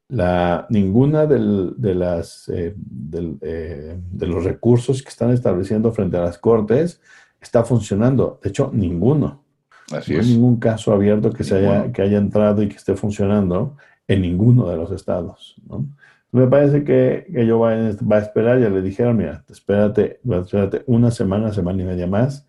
la, 0.09 0.67
ninguna 0.71 1.27
de, 1.27 1.95
las, 1.95 2.49
eh, 2.49 2.75
eh, 3.41 3.99
de 4.13 4.27
los 4.27 4.45
recursos 4.45 5.03
que 5.03 5.09
están 5.09 5.31
estableciendo 5.31 5.93
frente 5.93 6.17
a 6.17 6.23
las 6.23 6.39
cortes 6.39 7.01
está 7.41 7.65
funcionando. 7.65 8.39
De 8.43 8.51
hecho, 8.51 8.71
ninguno. 8.73 9.43
Así 9.93 10.15
no 10.15 10.21
hay 10.21 10.27
ningún 10.27 10.57
caso 10.59 10.93
abierto 10.93 11.33
que, 11.33 11.45
se 11.45 11.57
haya, 11.57 11.93
que 11.93 12.03
haya 12.03 12.19
entrado 12.19 12.63
y 12.63 12.69
que 12.69 12.77
esté 12.77 12.95
funcionando 12.95 13.77
en 14.09 14.23
ninguno 14.23 14.69
de 14.69 14.77
los 14.77 14.91
estados. 14.91 15.57
Me 16.33 16.47
parece 16.47 16.85
que, 16.85 17.27
que 17.33 17.49
Joe 17.49 17.77
Biden 17.77 17.97
va 18.11 18.17
a 18.17 18.21
esperar, 18.21 18.61
ya 18.61 18.69
le 18.69 18.83
dijeron, 18.83 19.17
mira, 19.17 19.45
espérate, 19.49 20.21
espérate 20.25 20.83
una 20.87 21.11
semana, 21.11 21.53
semana 21.53 21.83
y 21.83 21.87
media 21.87 22.07
más, 22.07 22.47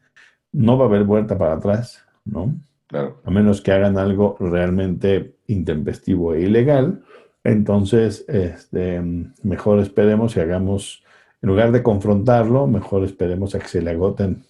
no 0.52 0.78
va 0.78 0.86
a 0.86 0.88
haber 0.88 1.04
vuelta 1.04 1.38
para 1.38 1.54
atrás, 1.54 2.04
¿no? 2.26 2.56
Claro. 2.88 3.22
A 3.24 3.30
menos 3.30 3.62
que 3.62 3.72
hagan 3.72 3.98
algo 3.98 4.38
realmente 4.40 5.36
intempestivo 5.48 6.34
e 6.34 6.42
ilegal, 6.42 7.04
entonces, 7.48 8.26
este, 8.28 9.02
mejor 9.42 9.80
esperemos 9.80 10.36
y 10.36 10.42
hagamos, 10.42 11.02
en 11.42 11.48
lugar 11.48 11.72
de 11.72 11.82
confrontarlo, 11.82 12.68
mejor 12.68 13.06
esperemos 13.06 13.56
a 13.56 13.60
que 13.60 13.70
se 13.70 13.82
le 13.82 13.92
agoten 13.92 14.44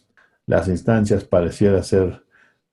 las 0.47 0.67
instancias, 0.67 1.23
pareciera 1.23 1.83
ser 1.83 2.23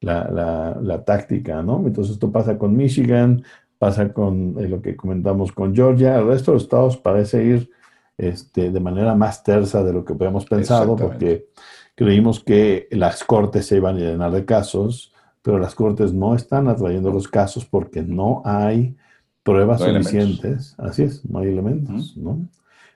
la, 0.00 0.78
la, 0.81 1.04
táctica, 1.04 1.61
¿no? 1.62 1.83
Entonces, 1.87 2.14
esto 2.14 2.33
pasa 2.33 2.57
con 2.57 2.75
Michigan, 2.75 3.45
pasa 3.78 4.14
con 4.14 4.57
eh, 4.59 4.66
lo 4.66 4.81
que 4.81 4.97
comentamos 4.97 5.52
con 5.52 5.75
Georgia, 5.75 6.19
el 6.19 6.26
resto 6.26 6.52
de 6.52 6.57
los 6.57 6.62
estados 6.62 6.97
parece 6.97 7.45
ir 7.45 7.71
este, 8.16 8.71
de 8.71 8.81
manera 8.81 9.14
más 9.14 9.43
tersa 9.43 9.85
de 9.85 9.93
lo 9.93 10.07
que 10.07 10.14
habíamos 10.14 10.47
pensado, 10.47 10.97
porque 10.97 11.49
creímos 11.95 12.43
que 12.43 12.88
las 12.93 13.25
cortes 13.25 13.66
se 13.66 13.76
iban 13.76 13.97
a 13.97 14.00
llenar 14.00 14.31
de 14.31 14.47
casos, 14.47 15.12
pero 15.43 15.59
las 15.59 15.75
cortes 15.75 16.14
no 16.14 16.35
están 16.35 16.69
atrayendo 16.69 17.11
los 17.11 17.28
casos 17.28 17.66
porque 17.66 18.00
no 18.00 18.40
hay 18.47 18.97
pruebas 19.45 19.81
suficientes. 19.81 20.75
Así 20.79 21.05
es, 21.05 21.25
no 21.31 21.39
hay 21.39 21.49
elementos, 21.49 22.17
¿no? 22.17 22.49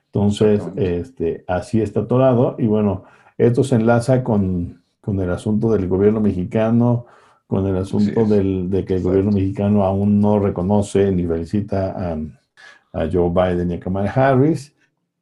Entonces, 0.07 0.63
este, 0.75 1.45
así 1.47 1.81
está 1.81 2.01
atorado. 2.01 2.55
Y 2.57 2.65
bueno, 2.65 3.05
esto 3.37 3.63
se 3.63 3.75
enlaza 3.75 4.23
con, 4.23 4.81
con 4.99 5.19
el 5.19 5.31
asunto 5.31 5.71
del 5.71 5.87
gobierno 5.87 6.19
mexicano, 6.19 7.05
con 7.47 7.65
el 7.67 7.77
asunto 7.77 8.25
del, 8.25 8.69
de 8.69 8.83
que 8.83 8.95
el 8.95 9.03
gobierno 9.03 9.31
mexicano 9.31 9.83
aún 9.83 10.19
no 10.19 10.39
reconoce 10.39 11.11
ni 11.11 11.25
felicita 11.25 11.91
a, 11.91 12.17
a, 12.93 13.09
Joe 13.11 13.29
Biden 13.29 13.71
y 13.71 13.75
a 13.75 13.79
Kamala 13.79 14.11
Harris, 14.11 14.73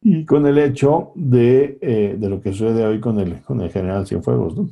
y 0.02 0.26
con 0.26 0.48
el 0.48 0.58
hecho 0.58 1.12
de, 1.16 1.78
eh, 1.82 2.16
de, 2.18 2.30
lo 2.30 2.42
que 2.42 2.54
sucede 2.54 2.86
hoy 2.86 3.02
con 3.02 3.20
el, 3.20 3.42
con 3.42 3.60
el 3.62 3.70
general 3.70 4.08
Cienfuegos, 4.08 4.56
¿no? 4.56 4.70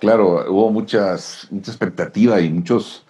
Claro, 0.00 0.50
hubo 0.50 0.72
muchas, 0.72 1.46
mucha 1.52 1.70
expectativa 1.70 2.40
y 2.40 2.50
muchos 2.50 3.06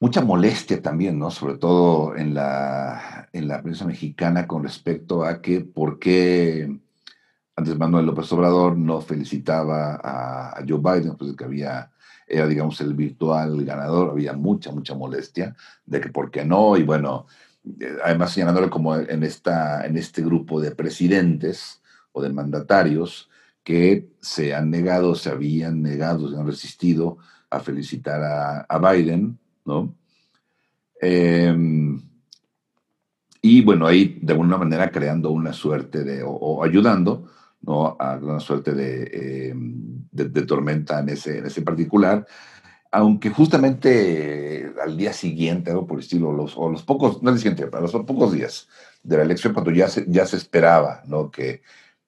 mucha 0.00 0.22
molestia 0.22 0.80
también, 0.80 1.18
¿no? 1.18 1.30
Sobre 1.30 1.58
todo 1.58 2.16
en 2.16 2.34
la, 2.34 3.28
en 3.32 3.46
la 3.46 3.62
prensa 3.62 3.84
mexicana 3.84 4.46
con 4.46 4.64
respecto 4.64 5.24
a 5.24 5.40
que 5.42 5.60
por 5.60 5.98
qué 5.98 6.80
antes 7.54 7.78
Manuel 7.78 8.06
López 8.06 8.32
Obrador 8.32 8.76
no 8.78 9.02
felicitaba 9.02 10.00
a, 10.02 10.64
Joe 10.66 10.78
Biden, 10.78 11.16
pues 11.16 11.36
que 11.36 11.44
había, 11.44 11.90
era 12.26 12.46
digamos 12.46 12.80
el 12.80 12.94
virtual 12.94 13.62
ganador, 13.64 14.10
había 14.10 14.32
mucha, 14.32 14.72
mucha 14.72 14.94
molestia 14.94 15.54
de 15.84 16.00
que 16.00 16.08
por 16.08 16.30
qué 16.30 16.46
no, 16.46 16.78
y 16.78 16.82
bueno, 16.82 17.26
eh, 17.78 17.98
además 18.02 18.32
señalándole 18.32 18.70
como 18.70 18.96
en, 18.96 19.22
esta, 19.22 19.84
en 19.86 19.98
este 19.98 20.22
grupo 20.22 20.60
de 20.60 20.70
presidentes 20.70 21.82
o 22.12 22.22
de 22.22 22.30
mandatarios 22.30 23.28
que 23.62 24.08
se 24.22 24.54
han 24.54 24.70
negado, 24.70 25.14
se 25.14 25.28
habían 25.28 25.82
negado, 25.82 26.30
se 26.30 26.36
han 26.38 26.46
resistido 26.46 27.18
a 27.50 27.60
felicitar 27.60 28.66
a 28.66 28.78
Biden, 28.78 29.38
Em, 31.00 32.00
y 33.42 33.62
bueno, 33.62 33.86
ahí 33.86 34.18
de 34.20 34.32
alguna 34.32 34.58
manera 34.58 34.90
creando 34.90 35.30
una 35.30 35.52
suerte 35.52 36.04
de, 36.04 36.22
o, 36.24 36.62
ayudando, 36.62 37.26
¿no? 37.62 37.96
A 37.98 38.16
una 38.16 38.40
suerte 38.40 38.70
em, 39.50 40.06
de, 40.10 40.28
de, 40.28 40.42
tormenta 40.42 41.00
en 41.00 41.10
ese, 41.10 41.38
en 41.38 41.46
ese 41.46 41.62
particular, 41.62 42.26
aunque 42.92 43.30
justamente 43.30 44.72
al 44.82 44.96
día 44.96 45.12
siguiente, 45.12 45.70
algo 45.70 45.86
por 45.86 45.98
el 45.98 46.04
estilo, 46.04 46.32
los, 46.32 46.56
o 46.56 46.68
los 46.68 46.82
pocos, 46.82 47.22
no 47.22 47.30
el 47.30 47.38
siguiente, 47.38 47.66
pero 47.66 47.82
los 47.82 47.92
pocos 47.92 48.32
días 48.32 48.68
de 49.02 49.16
la 49.16 49.22
elección, 49.22 49.52
cuando 49.54 49.70
ya 49.70 49.88
se, 49.88 50.04
ya 50.08 50.26
se 50.26 50.36
esperaba, 50.36 51.02
¿no? 51.06 51.30
Que, 51.30 51.62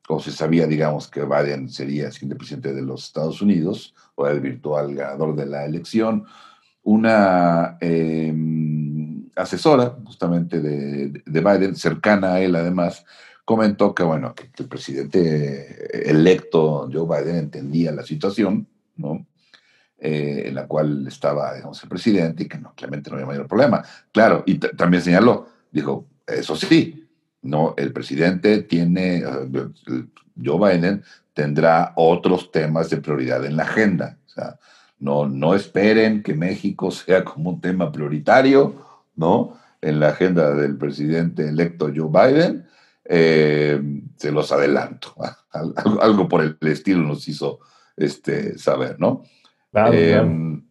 o 0.08 0.20
se 0.20 0.32
sabía, 0.32 0.66
digamos, 0.66 1.08
que 1.08 1.24
Biden 1.24 1.68
sería 1.70 2.06
el 2.06 2.12
siguiente 2.12 2.36
presidente 2.36 2.74
de 2.74 2.82
los 2.82 3.04
Estados 3.06 3.40
Unidos, 3.40 3.94
o 4.14 4.26
el 4.26 4.40
virtual 4.40 4.94
ganador 4.94 5.34
de 5.36 5.46
la 5.46 5.64
elección, 5.64 6.26
una 6.82 7.78
em, 7.80 9.28
asesora 9.36 9.96
justamente 10.04 10.60
de, 10.60 11.22
Biden, 11.24 11.76
cercana 11.76 12.34
a 12.34 12.40
él 12.40 12.56
además, 12.56 13.04
comentó 13.44 13.94
que, 13.94 14.02
bueno, 14.02 14.34
el 14.58 14.68
presidente 14.68 16.08
electo 16.10 16.88
Joe 16.92 17.06
Biden 17.06 17.36
entendía 17.36 17.92
la 17.92 18.02
situación, 18.02 18.66
¿no? 18.96 19.26
Eh, 19.98 20.48
en 20.48 20.56
la 20.56 20.66
cual 20.66 21.06
estaba, 21.06 21.54
digamos, 21.54 21.80
el 21.82 21.88
presidente 21.88 22.42
y 22.42 22.48
que 22.48 22.58
no, 22.58 22.74
claramente 22.74 23.08
no 23.08 23.14
había 23.14 23.26
mayor 23.26 23.46
problema. 23.46 23.84
Claro, 24.10 24.42
y 24.46 24.58
también 24.58 25.02
señaló, 25.02 25.46
dijo, 25.70 26.08
eso 26.26 26.56
sí, 26.56 27.08
no, 27.42 27.74
el 27.76 27.92
presidente 27.92 28.62
tiene, 28.62 29.22
Joe 30.42 30.74
Biden 30.74 31.04
tendrá 31.32 31.92
otros 31.96 32.50
temas 32.50 32.90
de 32.90 32.96
prioridad 32.98 33.44
en 33.44 33.56
la 33.56 33.62
agenda. 33.62 34.18
O 34.26 34.28
sea, 34.28 34.58
no, 35.02 35.28
no 35.28 35.56
esperen 35.56 36.22
que 36.22 36.32
México 36.32 36.92
sea 36.92 37.24
como 37.24 37.50
un 37.50 37.60
tema 37.60 37.90
prioritario, 37.90 38.76
¿no? 39.16 39.58
En 39.80 39.98
la 39.98 40.10
agenda 40.10 40.54
del 40.54 40.78
presidente 40.78 41.48
electo 41.48 41.90
Joe 41.94 42.08
Biden. 42.08 42.66
Eh, 43.04 43.82
se 44.16 44.30
los 44.30 44.52
adelanto. 44.52 45.14
Algo, 46.00 46.28
por 46.28 46.40
el 46.42 46.56
estilo 46.68 47.00
nos 47.00 47.26
hizo 47.26 47.58
este, 47.96 48.56
saber, 48.58 49.00
¿no? 49.00 49.24
Em, 49.74 50.62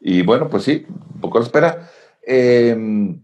y 0.00 0.22
bueno, 0.22 0.48
pues 0.48 0.62
sí, 0.62 0.86
un 0.88 1.20
poco 1.20 1.38
la 1.38 1.44
espera. 1.44 1.90
Em, 2.22 3.20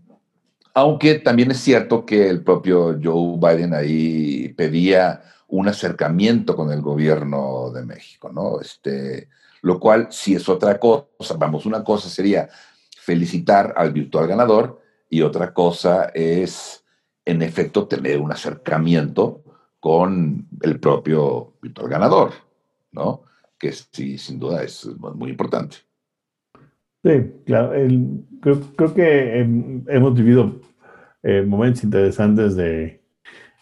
aunque 0.75 1.15
también 1.15 1.51
es 1.51 1.61
cierto 1.61 2.05
que 2.05 2.29
el 2.29 2.45
propio 2.45 3.01
Joe 3.03 3.39
Biden 3.39 3.73
ahí 3.73 4.53
pedía 4.55 5.23
un 5.49 5.67
acercamiento 5.67 6.55
con 6.55 6.71
el 6.73 6.83
gobierno 6.83 7.71
de 7.71 7.87
México, 7.87 8.31
¿no? 8.31 8.61
Este, 8.61 9.31
lo 9.63 9.81
cual 9.81 10.09
sí 10.11 10.35
es 10.35 10.49
otra 10.49 10.79
cosa. 10.79 11.35
Vamos, 11.39 11.67
una 11.67 11.83
cosa 11.83 12.09
sería 12.09 12.49
felicitar 12.99 13.75
al 13.77 13.93
virtual 13.93 14.27
ganador 14.27 14.81
y 15.09 15.23
otra 15.23 15.53
cosa 15.53 16.11
es, 16.15 16.85
en 17.25 17.43
efecto, 17.43 17.87
tener 17.87 18.21
un 18.21 18.33
acercamiento 18.33 19.43
con 19.81 20.49
el 20.63 20.81
propio 20.81 21.55
virtual 21.63 21.89
ganador, 21.89 22.33
¿no? 22.91 23.23
Que 23.59 23.73
sí, 23.73 24.19
sin 24.19 24.39
duda 24.39 24.65
es 24.65 24.87
muy 25.15 25.31
importante. 25.31 25.77
Sí, 27.05 27.33
claro. 27.45 27.71
creo, 28.41 28.95
que 28.95 29.39
hemos 29.39 30.15
vivido 30.15 30.61
eh, 31.23 31.43
momentos 31.43 31.85
interesantes 31.85 32.57
de, 32.57 33.01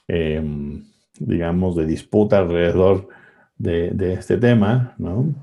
em, 0.08 0.82
digamos, 1.18 1.76
de 1.76 1.84
disputa 1.84 2.38
alrededor 2.38 3.08
de, 3.58 3.90
de, 3.90 4.14
este 4.14 4.38
tema, 4.38 4.94
¿no? 4.96 5.34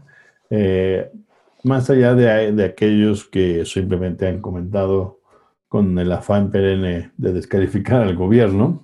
Eh, 0.52 1.10
más 1.64 1.90
allá 1.90 2.14
de, 2.14 2.64
aquellos 2.64 3.26
que 3.26 3.66
simplemente 3.66 4.28
han 4.28 4.42
comentado 4.42 5.22
con 5.68 5.98
el 5.98 6.12
afán 6.12 6.52
perenne 6.52 7.12
de 7.18 7.34
descalificar 7.34 8.02
al 8.02 8.16
gobierno, 8.16 8.84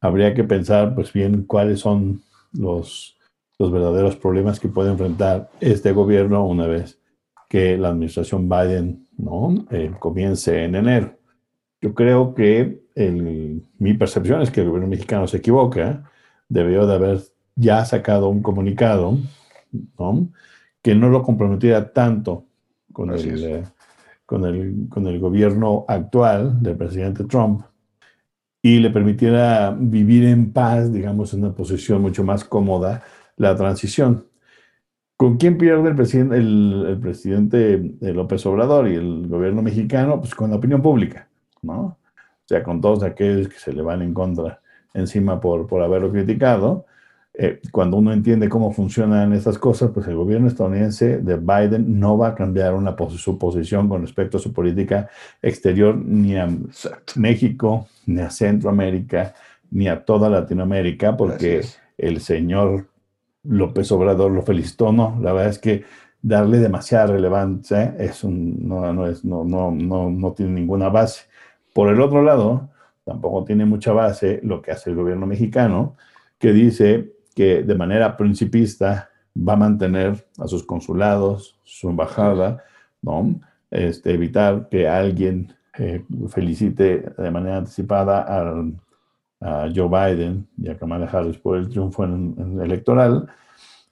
habría 0.00 0.34
que 0.34 0.44
pensar 0.44 0.94
pues 0.94 1.12
bien 1.12 1.44
cuáles 1.44 1.80
son 1.80 2.22
los, 2.52 3.16
los 3.58 3.70
verdaderos 3.70 4.16
problemas 4.16 4.58
que 4.58 4.68
puede 4.68 4.90
enfrentar 4.90 5.50
este 5.60 5.92
gobierno 5.92 6.44
una 6.44 6.66
vez 6.66 6.98
que 7.48 7.78
la 7.78 7.90
administración 7.90 8.48
Biden 8.48 9.06
¿no? 9.16 9.66
Eh, 9.70 9.92
comience 10.00 10.64
en 10.64 10.74
enero. 10.74 11.16
yo 11.80 11.94
creo 11.94 12.34
que 12.34 12.82
mi 13.78 13.94
percepción 13.94 14.42
es 14.42 14.50
que 14.50 14.62
el 14.62 14.68
gobierno 14.68 14.88
mexicano 14.88 15.28
se 15.28 15.36
equivoca, 15.36 16.10
debió 16.48 16.86
de 16.86 16.94
haber 16.94 17.20
ya 17.54 17.84
sacado 17.84 18.28
un 18.28 18.42
comunicado 18.42 19.18
que 20.84 20.94
no 20.94 21.08
lo 21.08 21.22
comprometiera 21.22 21.94
tanto 21.94 22.44
con 22.92 23.10
el, 23.10 23.42
eh, 23.42 23.62
con, 24.26 24.44
el, 24.44 24.86
con 24.90 25.06
el 25.06 25.18
gobierno 25.18 25.86
actual 25.88 26.62
del 26.62 26.76
presidente 26.76 27.24
Trump 27.24 27.62
y 28.60 28.80
le 28.80 28.90
permitiera 28.90 29.74
vivir 29.74 30.26
en 30.26 30.52
paz, 30.52 30.92
digamos, 30.92 31.32
en 31.32 31.42
una 31.42 31.54
posición 31.54 32.02
mucho 32.02 32.22
más 32.22 32.44
cómoda, 32.44 33.02
la 33.38 33.56
transición. 33.56 34.26
¿Con 35.16 35.38
quién 35.38 35.56
pierde 35.56 35.88
el 35.88 35.96
presidente, 35.96 36.36
el, 36.36 36.98
presidente 37.00 37.96
López 38.02 38.44
Obrador 38.44 38.86
y 38.86 38.96
el 38.96 39.26
gobierno 39.26 39.62
mexicano? 39.62 40.20
Pues 40.20 40.34
con 40.34 40.50
la 40.50 40.56
opinión 40.56 40.82
pública, 40.82 41.30
¿no? 41.62 41.80
O 41.80 42.46
sea, 42.46 42.62
con 42.62 42.82
todos 42.82 43.02
aquellos 43.04 43.48
que 43.48 43.58
se 43.58 43.72
le 43.72 43.80
van 43.80 44.02
en 44.02 44.12
contra 44.12 44.60
encima 44.92 45.40
por, 45.40 45.66
por 45.66 45.82
haberlo 45.82 46.12
criticado. 46.12 46.84
Eh, 47.36 47.60
cuando 47.72 47.96
uno 47.96 48.12
entiende 48.12 48.48
cómo 48.48 48.72
funcionan 48.72 49.32
estas 49.32 49.58
cosas, 49.58 49.90
pues 49.92 50.06
el 50.06 50.14
gobierno 50.14 50.46
estadounidense 50.46 51.18
de 51.18 51.36
Biden 51.36 51.98
no 51.98 52.16
va 52.16 52.28
a 52.28 52.34
cambiar 52.36 52.74
una 52.74 52.94
su 53.16 53.38
posición 53.38 53.88
con 53.88 54.02
respecto 54.02 54.36
a 54.36 54.40
su 54.40 54.52
política 54.52 55.08
exterior 55.42 55.96
ni 55.96 56.36
a 56.36 56.48
México, 57.16 57.88
ni 58.06 58.20
a 58.20 58.30
Centroamérica, 58.30 59.34
ni 59.72 59.88
a 59.88 60.04
toda 60.04 60.30
Latinoamérica, 60.30 61.16
porque 61.16 61.62
el 61.98 62.20
señor 62.20 62.86
López 63.42 63.90
Obrador 63.90 64.30
lo 64.30 64.42
felicitó, 64.42 64.92
no, 64.92 65.18
la 65.20 65.32
verdad 65.32 65.50
es 65.50 65.58
que 65.58 65.84
darle 66.22 66.58
demasiada 66.58 67.08
relevancia 67.08 67.96
es 67.98 68.22
un, 68.22 68.68
no, 68.68 68.92
no, 68.92 69.08
es, 69.08 69.24
no, 69.24 69.44
no, 69.44 69.72
no, 69.72 70.08
no 70.08 70.32
tiene 70.32 70.52
ninguna 70.52 70.88
base. 70.88 71.24
Por 71.72 71.88
el 71.88 72.00
otro 72.00 72.22
lado, 72.22 72.70
tampoco 73.04 73.44
tiene 73.44 73.64
mucha 73.64 73.92
base 73.92 74.38
lo 74.44 74.62
que 74.62 74.70
hace 74.70 74.90
el 74.90 74.96
gobierno 74.96 75.26
mexicano, 75.26 75.96
que 76.38 76.52
dice 76.52 77.12
que 77.34 77.62
de 77.62 77.74
manera 77.74 78.16
principista 78.16 79.10
va 79.36 79.54
a 79.54 79.56
mantener 79.56 80.26
a 80.38 80.46
sus 80.46 80.62
consulados, 80.62 81.58
su 81.64 81.88
embajada, 81.88 82.62
¿no? 83.02 83.40
Este, 83.70 84.12
evitar 84.12 84.68
que 84.68 84.88
alguien 84.88 85.52
eh, 85.76 86.04
felicite 86.28 87.12
de 87.18 87.30
manera 87.30 87.56
anticipada 87.56 88.20
a, 88.20 88.64
a 89.40 89.68
Joe 89.74 89.88
Biden 89.88 90.46
y 90.56 90.68
a 90.68 90.78
Kamala 90.78 91.06
Harris 91.06 91.38
por 91.38 91.58
el 91.58 91.68
triunfo 91.68 92.04
en, 92.04 92.60
electoral, 92.62 93.28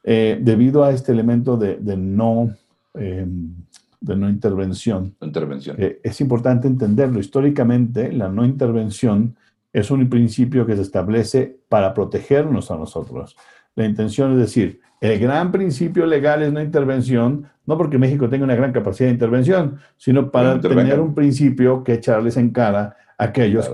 eh, 0.05 0.39
debido 0.41 0.85
a 0.85 0.93
este 0.93 1.11
elemento 1.13 1.57
de, 1.57 1.79
no, 1.97 2.51
em, 2.95 3.55
de 4.01 4.17
no 4.17 4.29
intervención. 4.29 5.15
intervención. 5.21 5.77
Eh, 5.79 6.01
es 6.03 6.21
importante 6.21 6.69
entenderlo. 6.69 7.19
Históricamente, 7.19 8.13
la 8.13 8.29
no 8.29 8.45
intervención 8.45 9.37
es 9.73 9.91
un 9.91 10.09
principio 10.09 10.67
que 10.67 10.77
se 10.77 10.83
establece 10.83 11.59
para 11.69 11.95
protegernos 11.95 12.71
a 12.71 12.77
nosotros. 12.77 13.37
La 13.75 13.87
intención 13.87 14.33
es 14.33 14.39
decir, 14.39 14.81
el 15.01 15.19
gran 15.19 15.51
principio 15.51 16.07
legal 16.07 16.43
es 16.43 16.53
no 16.53 16.61
intervención, 16.61 17.47
no 17.67 17.77
porque 17.77 17.99
México 17.99 18.29
tenga 18.29 18.45
una 18.45 18.55
gran 18.55 18.73
capacidad 18.73 19.09
de 19.09 19.15
intervención, 19.15 19.79
sino 19.97 20.31
para 20.31 20.61
tener 20.61 21.01
un 21.01 21.15
principio 21.15 21.83
que 21.83 21.95
echarles 21.95 22.37
en 22.37 22.51
cara 22.51 22.97
aquellos, 23.19 23.71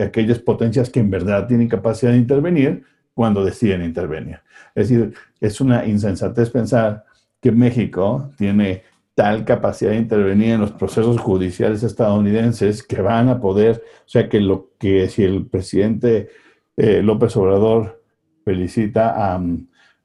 aquellas 0.00 0.38
potencias 0.38 0.90
que 0.90 1.00
en 1.00 1.10
verdad 1.10 1.46
tienen 1.46 1.68
capacidad 1.68 2.12
de 2.12 2.18
intervenir 2.18 2.84
cuando 3.14 3.44
deciden 3.44 3.82
intervenir. 3.82 4.38
Es 4.74 4.88
decir, 4.88 5.14
es 5.40 5.60
una 5.60 5.84
insensatez 5.86 6.50
pensar 6.50 7.04
que 7.40 7.52
México 7.52 8.30
tiene 8.36 8.82
tal 9.14 9.44
capacidad 9.44 9.90
de 9.90 9.98
intervenir 9.98 10.52
en 10.52 10.60
los 10.60 10.72
procesos 10.72 11.20
judiciales 11.20 11.82
estadounidenses 11.82 12.82
que 12.82 13.02
van 13.02 13.28
a 13.28 13.40
poder, 13.40 13.82
o 14.06 14.08
sea, 14.08 14.28
que 14.28 14.40
lo 14.40 14.70
que 14.78 15.08
si 15.08 15.24
el 15.24 15.46
presidente 15.46 16.28
eh, 16.76 17.02
López 17.02 17.36
Obrador 17.36 18.02
felicita 18.44 19.34
a, 19.34 19.42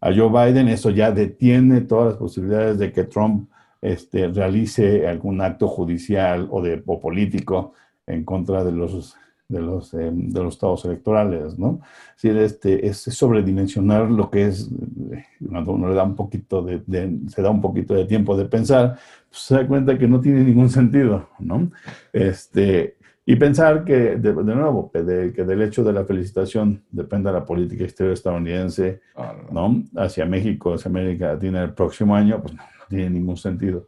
a, 0.01 0.13
Joe 0.13 0.29
Biden, 0.29 0.67
eso 0.67 0.89
ya 0.89 1.11
detiene 1.11 1.81
todas 1.81 2.07
las 2.07 2.17
posibilidades 2.17 2.77
de 2.77 2.91
que 2.91 3.05
Trump 3.05 3.49
este, 3.81 4.27
realice 4.27 5.07
algún 5.07 5.41
acto 5.41 5.67
judicial 5.67 6.47
o, 6.51 6.61
de, 6.61 6.83
o 6.85 6.99
político 6.99 7.73
en 8.05 8.25
contra 8.25 8.63
de 8.63 8.71
los, 8.73 9.15
de 9.49 9.61
los, 9.61 9.93
eh, 9.93 10.11
de 10.11 10.43
los 10.43 10.55
estados 10.55 10.83
electorales, 10.85 11.57
¿no? 11.57 11.79
Es 12.15 12.21
decir, 12.21 12.37
este, 12.37 12.87
es 12.87 12.97
sobredimensionar 12.97 14.09
lo 14.11 14.29
que 14.29 14.47
es, 14.47 14.69
cuando 15.49 15.71
uno 15.71 15.89
le 15.89 15.95
da 15.95 16.03
un 16.03 16.15
poquito 16.15 16.61
de, 16.61 16.81
se 17.27 17.41
da 17.41 17.49
un 17.49 17.61
poquito 17.61 17.93
de 17.93 18.05
tiempo 18.05 18.35
de 18.35 18.45
pensar, 18.45 18.99
pues 19.29 19.41
se 19.41 19.55
da 19.55 19.67
cuenta 19.67 19.97
que 19.97 20.07
no 20.07 20.19
tiene 20.19 20.43
ningún 20.43 20.69
sentido, 20.69 21.29
¿no? 21.39 21.71
Este, 22.11 22.97
y 23.25 23.35
pensar 23.35 23.83
que, 23.83 24.17
de, 24.17 24.33
nuevo, 24.33 24.91
que, 24.91 25.03
del 25.03 25.61
hecho 25.61 25.83
de 25.83 25.93
la 25.93 26.05
felicitación 26.05 26.83
depende 26.91 27.31
la 27.31 27.45
política 27.45 27.83
exterior 27.83 28.13
estadounidense, 28.13 29.01
ah, 29.15 29.33
¿no? 29.51 29.83
Hacia 29.95 30.25
México, 30.25 30.73
hacia 30.73 30.89
América 30.89 31.33
Latina 31.33 31.63
el 31.63 31.73
próximo 31.73 32.15
año, 32.15 32.41
pues 32.41 32.53
no 32.53 32.63
tiene 32.89 33.09
ningún 33.11 33.37
sentido. 33.37 33.87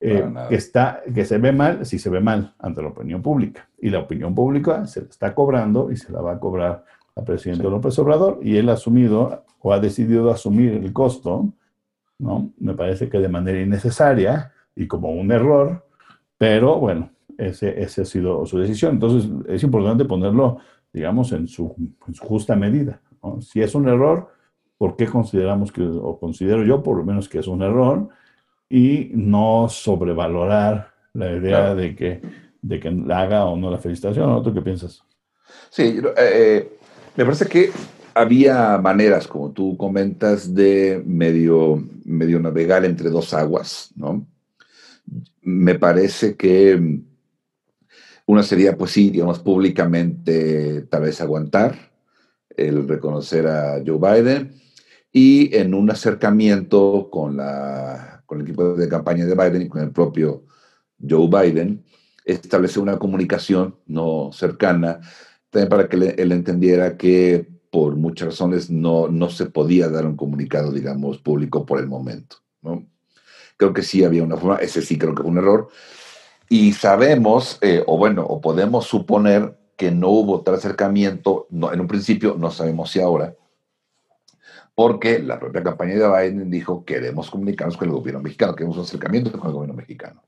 Eh, 0.00 0.32
que, 0.48 0.54
está, 0.54 1.02
que 1.12 1.24
se 1.24 1.38
ve 1.38 1.50
mal, 1.50 1.84
sí 1.84 1.98
se 1.98 2.08
ve 2.08 2.20
mal 2.20 2.54
ante 2.60 2.82
la 2.82 2.88
opinión 2.88 3.20
pública. 3.20 3.68
Y 3.78 3.90
la 3.90 3.98
opinión 3.98 4.34
pública 4.34 4.86
se 4.86 5.00
la 5.00 5.08
está 5.08 5.34
cobrando 5.34 5.90
y 5.90 5.96
se 5.96 6.12
la 6.12 6.20
va 6.20 6.32
a 6.32 6.38
cobrar 6.38 6.84
al 7.16 7.24
presidente 7.24 7.64
López 7.64 7.98
Obrador 7.98 8.38
y 8.42 8.56
él 8.56 8.68
ha 8.68 8.74
asumido 8.74 9.44
o 9.60 9.72
ha 9.72 9.80
decidido 9.80 10.30
asumir 10.30 10.74
el 10.74 10.92
costo, 10.92 11.52
¿no? 12.18 12.52
Me 12.58 12.74
parece 12.74 13.08
que 13.08 13.18
de 13.18 13.28
manera 13.28 13.60
innecesaria 13.60 14.52
y 14.76 14.86
como 14.86 15.10
un 15.10 15.32
error, 15.32 15.84
pero 16.36 16.78
bueno, 16.78 17.10
ese, 17.36 17.82
ese 17.82 18.02
ha 18.02 18.04
sido 18.04 18.46
su 18.46 18.58
decisión. 18.58 18.92
Entonces 18.92 19.28
es 19.48 19.64
importante 19.64 20.04
ponerlo, 20.04 20.58
digamos, 20.92 21.32
en 21.32 21.48
su, 21.48 21.74
en 22.06 22.14
su 22.14 22.24
justa 22.24 22.54
medida. 22.54 23.00
Si 23.40 23.60
es 23.60 23.74
un 23.74 23.88
error, 23.88 24.28
¿por 24.76 24.94
qué 24.94 25.06
consideramos 25.06 25.72
que, 25.72 25.82
o 25.82 26.20
considero 26.20 26.64
yo 26.64 26.84
por 26.84 26.96
lo 26.96 27.04
menos 27.04 27.28
que 27.28 27.40
es 27.40 27.48
un 27.48 27.62
error? 27.62 28.08
Y 28.68 29.10
no 29.14 29.68
sobrevalorar 29.68 30.92
la 31.14 31.32
idea 31.32 31.74
de, 31.74 31.96
que, 31.96 32.20
de 32.60 32.80
que 32.80 32.88
haga 33.10 33.46
o 33.46 33.56
no 33.56 33.70
la 33.70 33.78
felicitación. 33.78 34.42
¿Tú 34.42 34.52
qué 34.52 34.62
piensas? 34.62 35.02
Sí, 35.70 36.00
eh, 36.16 36.16
eh, 36.16 36.78
me 37.16 37.24
parece 37.24 37.46
que 37.46 37.70
había 38.14 38.78
maneras, 38.78 39.26
como 39.26 39.50
tú 39.52 39.76
comentas, 39.76 40.54
de 40.54 41.02
medio, 41.06 41.82
medio 42.04 42.40
navegar 42.40 42.84
entre 42.84 43.10
dos 43.10 43.32
aguas, 43.32 43.90
¿no? 43.96 44.26
Me 45.42 45.76
parece 45.76 46.36
que 46.36 47.00
una 48.26 48.42
sería, 48.42 48.76
pues 48.76 48.90
sí, 48.90 49.08
digamos, 49.10 49.38
públicamente 49.38 50.82
tal 50.82 51.02
vez 51.02 51.20
aguantar 51.20 51.76
el 52.54 52.86
reconocer 52.86 53.46
a 53.46 53.82
Joe 53.86 53.98
Biden 53.98 54.52
y 55.12 55.56
en 55.56 55.72
un 55.72 55.90
acercamiento 55.90 57.08
con 57.10 57.38
la 57.38 58.17
con 58.28 58.38
el 58.38 58.46
equipo 58.46 58.74
de 58.74 58.88
campaña 58.90 59.24
de 59.24 59.34
Biden 59.34 59.62
y 59.62 59.68
con 59.68 59.80
el 59.80 59.90
propio 59.90 60.44
Joe 61.00 61.28
Biden, 61.28 61.82
establecer 62.26 62.82
una 62.82 62.98
comunicación 62.98 63.76
no 63.86 64.28
cercana, 64.34 65.00
también 65.48 65.70
para 65.70 65.88
que 65.88 65.96
él 65.96 66.32
entendiera 66.32 66.98
que 66.98 67.48
por 67.70 67.96
muchas 67.96 68.28
razones 68.28 68.68
no, 68.68 69.08
no 69.08 69.30
se 69.30 69.46
podía 69.46 69.88
dar 69.88 70.04
un 70.04 70.14
comunicado, 70.14 70.70
digamos, 70.72 71.18
público 71.18 71.64
por 71.64 71.80
el 71.80 71.86
momento. 71.86 72.36
Creo 73.56 73.72
que 73.72 73.82
sí 73.82 74.04
había 74.04 74.22
una 74.22 74.36
forma, 74.36 74.56
ese 74.56 74.82
sí 74.82 74.98
creo 74.98 75.14
que 75.14 75.22
fue 75.22 75.30
un 75.30 75.38
error. 75.38 75.68
Y 76.50 76.74
sabemos, 76.74 77.58
eh, 77.62 77.82
o 77.86 77.96
bueno, 77.96 78.26
o 78.26 78.42
podemos 78.42 78.86
suponer 78.86 79.56
que 79.76 79.90
no 79.90 80.10
hubo 80.10 80.42
tal 80.42 80.56
acercamiento, 80.56 81.46
no, 81.48 81.72
en 81.72 81.80
un 81.80 81.88
principio, 81.88 82.36
no 82.38 82.50
sabemos 82.50 82.90
si 82.90 83.00
ahora, 83.00 83.34
porque 84.78 85.18
la 85.18 85.40
propia 85.40 85.64
campaña 85.64 85.94
de 85.94 86.06
Biden 86.08 86.52
dijo 86.52 86.84
queremos 86.84 87.28
comunicarnos 87.32 87.76
con 87.76 87.88
el 87.88 87.94
gobierno 87.96 88.22
mexicano, 88.22 88.54
queremos 88.54 88.76
un 88.76 88.84
acercamiento 88.84 89.32
con 89.32 89.48
el 89.48 89.52
gobierno 89.52 89.74
mexicano. 89.74 90.22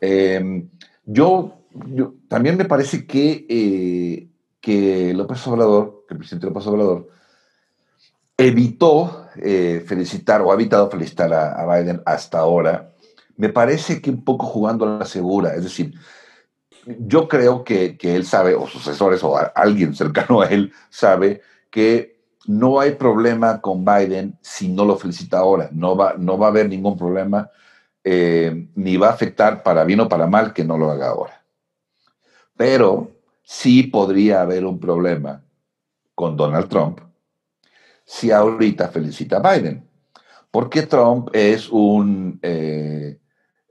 Em, 0.00 0.68
yo, 1.04 1.54
también 2.26 2.56
me 2.56 2.64
parece 2.64 3.06
que, 3.06 3.46
eh, 3.48 4.26
que 4.60 5.14
López 5.14 5.46
Obrador, 5.46 6.04
que 6.08 6.14
el 6.14 6.18
presidente 6.18 6.48
López 6.48 6.66
Obrador, 6.66 7.08
evitó 8.36 9.28
eh, 9.36 9.84
felicitar 9.86 10.42
o 10.42 10.50
ha 10.50 10.54
evitado 10.54 10.90
felicitar 10.90 11.32
a, 11.32 11.64
Biden 11.64 12.02
hasta 12.06 12.40
ahora, 12.40 12.90
me 13.36 13.50
parece 13.50 14.02
que 14.02 14.10
un 14.10 14.24
poco 14.24 14.46
jugando 14.46 14.84
a 14.84 14.98
la 14.98 15.06
segura, 15.06 15.54
es 15.54 15.62
decir, 15.62 15.94
yo 16.84 17.28
creo 17.28 17.62
que, 17.62 17.96
que 17.96 18.16
él 18.16 18.26
sabe, 18.26 18.56
o 18.56 18.66
sucesores, 18.66 19.22
o 19.22 19.38
alguien 19.54 19.94
cercano 19.94 20.40
a 20.40 20.48
él 20.48 20.72
sabe 20.90 21.40
que 21.70 22.15
no 22.46 22.80
hay 22.80 22.92
problema 22.92 23.60
con 23.60 23.84
Biden 23.84 24.38
si 24.40 24.68
no 24.68 24.84
lo 24.84 24.96
felicita 24.96 25.38
ahora. 25.38 25.68
No 25.72 25.96
va, 25.96 26.14
no 26.18 26.38
va 26.38 26.46
a 26.46 26.50
haber 26.50 26.68
ningún 26.68 26.96
problema, 26.96 27.50
eh, 28.04 28.68
ni 28.74 28.96
va 28.96 29.08
a 29.08 29.12
afectar 29.12 29.62
para 29.62 29.84
bien 29.84 30.00
o 30.00 30.08
para 30.08 30.26
mal 30.26 30.52
que 30.52 30.64
no 30.64 30.78
lo 30.78 30.90
haga 30.90 31.08
ahora. 31.08 31.42
Pero 32.56 33.10
sí 33.42 33.84
podría 33.84 34.40
haber 34.42 34.64
un 34.64 34.80
problema 34.80 35.42
con 36.14 36.36
Donald 36.36 36.68
Trump 36.68 37.00
si 38.04 38.30
ahorita 38.30 38.88
felicita 38.88 39.38
a 39.38 39.52
Biden. 39.52 39.86
Porque 40.50 40.82
Trump 40.82 41.28
es 41.34 41.68
un, 41.68 42.38
eh, 42.40 43.18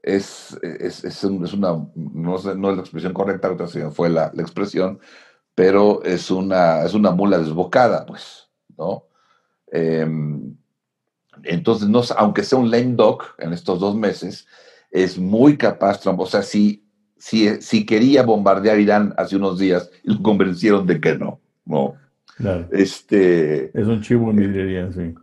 es, 0.03 0.55
es, 0.61 1.23
una, 1.23 1.87
no, 1.95 2.35
es 2.37 2.45
la 2.45 2.73
expresión 2.79 3.13
correcta, 3.13 3.55
fue 3.91 4.09
la, 4.09 4.29
la, 4.33 4.41
expresión, 4.43 4.99
pero 5.55 6.03
es 6.03 6.29
una, 6.29 6.83
es 6.83 6.93
una 6.93 7.09
mula 7.09 7.39
desbocada, 7.39 8.05
pues, 8.05 8.44
¿no? 8.77 9.05
Em, 9.71 10.55
entonces, 11.43 11.87
no, 11.87 12.01
aunque 12.17 12.43
sea 12.43 12.59
un 12.59 12.71
lame 12.71 12.93
dog 12.95 13.23
en 13.39 13.53
estos 13.53 13.79
dos 13.79 13.95
meses, 13.95 14.47
es 14.91 15.17
muy 15.17 15.57
capaz 15.57 15.99
Trump. 15.99 16.19
O 16.19 16.25
sea, 16.25 16.41
si, 16.41 16.85
si, 17.17 17.61
si 17.61 17.85
quería 17.85 18.23
bombardear 18.23 18.79
Irán 18.79 19.13
hace 19.17 19.35
unos 19.35 19.59
días, 19.59 19.89
lo 20.03 20.21
convencieron 20.21 20.85
de 20.87 21.01
que 21.01 21.17
no. 21.17 21.39
No. 21.65 21.95
Este, 22.71 23.77
es 23.77 23.87
un 23.87 24.01
chivo 24.01 24.29
en 24.29 24.37
vidriería, 24.37 24.91
sí. 24.91 25.13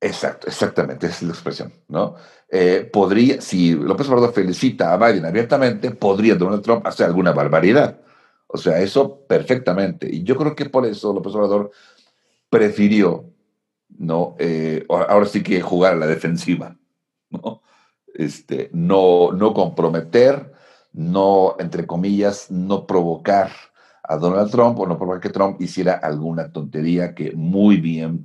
Exacto, 0.00 0.48
exactamente, 0.48 1.06
esa 1.06 1.16
es 1.16 1.22
la 1.22 1.30
expresión, 1.30 1.72
¿no? 1.88 2.16
Eh, 2.50 2.88
podría, 2.92 3.40
si 3.40 3.72
López 3.72 4.08
Obrador 4.08 4.32
felicita 4.32 4.92
a 4.92 4.98
Biden 4.98 5.24
abiertamente, 5.24 5.90
podría 5.90 6.34
Donald 6.34 6.62
Trump 6.62 6.86
hacer 6.86 7.06
alguna 7.06 7.32
barbaridad. 7.32 7.98
O 8.46 8.58
sea, 8.58 8.80
eso 8.80 9.24
perfectamente. 9.26 10.08
Y 10.08 10.22
yo 10.22 10.36
creo 10.36 10.54
que 10.54 10.66
por 10.66 10.86
eso 10.86 11.12
López 11.12 11.34
Obrador 11.34 11.70
prefirió, 12.50 13.32
¿no? 13.88 14.36
Eh, 14.38 14.84
ahora 14.88 15.26
sí 15.26 15.42
que 15.42 15.60
jugar 15.60 15.94
a 15.94 15.96
la 15.96 16.06
defensiva, 16.06 16.76
¿no? 17.30 17.62
Este, 18.14 18.70
no, 18.72 19.32
no 19.32 19.52
comprometer, 19.52 20.52
no, 20.92 21.56
entre 21.58 21.86
comillas, 21.86 22.50
no 22.50 22.86
provocar 22.86 23.50
a 24.02 24.16
Donald 24.16 24.50
Trump 24.50 24.78
o 24.78 24.86
no 24.86 24.96
provocar 24.96 25.20
que 25.20 25.30
Trump 25.30 25.60
hiciera 25.60 25.94
alguna 25.94 26.52
tontería 26.52 27.14
que 27.14 27.32
muy 27.32 27.76
bien 27.76 28.22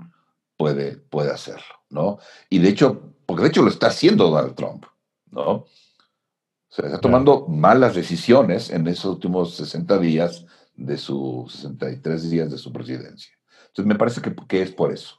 puede, 0.56 0.98
puede 0.98 1.32
hacerlo, 1.32 1.76
¿no? 1.90 2.20
Y 2.50 2.60
de 2.60 2.70
hecho, 2.70 3.14
porque 3.26 3.44
de 3.44 3.50
hecho 3.50 3.64
lo 3.64 3.70
está 3.70 3.88
haciendo 3.88 4.30
Donald 4.30 4.56
Trump, 4.56 4.86
¿no? 5.32 5.52
O 5.52 6.74
sea, 6.74 6.86
está 6.86 7.02
tomando 7.02 7.48
malas 7.48 7.96
decisiones 7.96 8.70
en 8.70 8.88
esos 8.88 9.16
últimos 9.16 9.56
60 9.56 9.98
días 9.98 10.46
de 10.76 10.98
sus 10.98 11.52
63 11.54 12.30
días 12.30 12.52
de 12.52 12.58
su 12.58 12.72
presidencia. 12.72 13.41
Entonces 13.72 13.86
me 13.86 13.96
parece 13.96 14.22
que, 14.22 14.36
que 14.48 14.62
es 14.62 14.72
por 14.72 14.92
eso. 14.92 15.16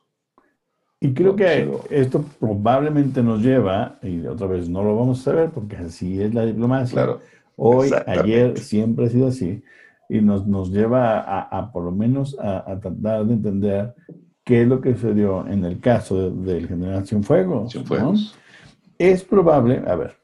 Y 1.01 1.15
creo 1.15 1.35
que 1.35 1.69
esto 1.91 2.25
probablemente 2.38 3.25
nos 3.25 3.43
lleva, 3.43 3.99
y 4.03 4.25
otra 4.27 4.47
vez 4.47 4.69
no 4.69 4.85
lo 4.85 4.97
vamos 4.97 5.21
a 5.21 5.25
saber 5.25 5.51
porque 5.51 5.77
así 5.77 6.23
es 6.23 6.33
la 6.33 6.47
diplomacia. 6.47 6.95
Claro, 6.95 7.21
Hoy, 7.57 7.91
ayer, 8.07 8.59
siempre 8.59 9.07
ha 9.07 9.09
sido 9.09 9.29
así. 9.29 9.62
Y 10.09 10.21
nos, 10.21 10.47
nos 10.47 10.71
lleva 10.71 11.21
a, 11.21 11.73
por 11.73 11.85
lo 11.85 11.91
menos 11.91 12.37
a, 12.38 12.79
tratar 12.81 13.25
de 13.27 13.35
entender 13.35 13.95
qué 14.45 14.62
es 14.62 14.69
lo 14.69 14.81
que 14.81 14.95
sucedió 14.95 15.47
en 15.47 15.65
el 15.65 15.81
caso 15.81 16.31
del 16.31 16.69
general 16.69 17.07
Cienfuegos. 17.07 17.73
Cienfuegos. 17.73 18.37
Es 18.99 19.25
probable, 19.25 19.83
a 19.87 19.97
ver, 19.97 20.17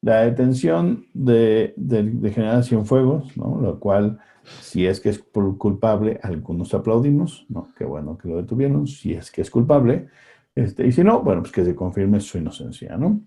la 0.00 0.22
detención 0.22 1.06
de, 1.12 1.74
de, 1.76 2.30
general 2.30 2.64
Cienfuegos, 2.64 3.36
¿no? 3.36 3.60
lo 3.60 3.78
cual 3.78 4.18
si 4.60 4.86
es 4.86 5.00
que 5.00 5.10
es 5.10 5.18
culpable, 5.58 6.20
algunos 6.22 6.74
aplaudimos, 6.74 7.46
¿no? 7.48 7.68
Qué 7.76 7.84
bueno 7.84 8.18
que 8.18 8.28
lo 8.28 8.36
detuvieron, 8.36 8.86
si 8.86 9.14
es 9.14 9.30
que 9.30 9.42
es 9.42 9.50
culpable. 9.50 10.08
Este, 10.54 10.86
y 10.86 10.92
si 10.92 11.02
no, 11.02 11.22
bueno, 11.22 11.42
pues 11.42 11.52
que 11.52 11.64
se 11.64 11.74
confirme 11.74 12.20
su 12.20 12.38
inocencia, 12.38 12.96
¿no? 12.96 13.22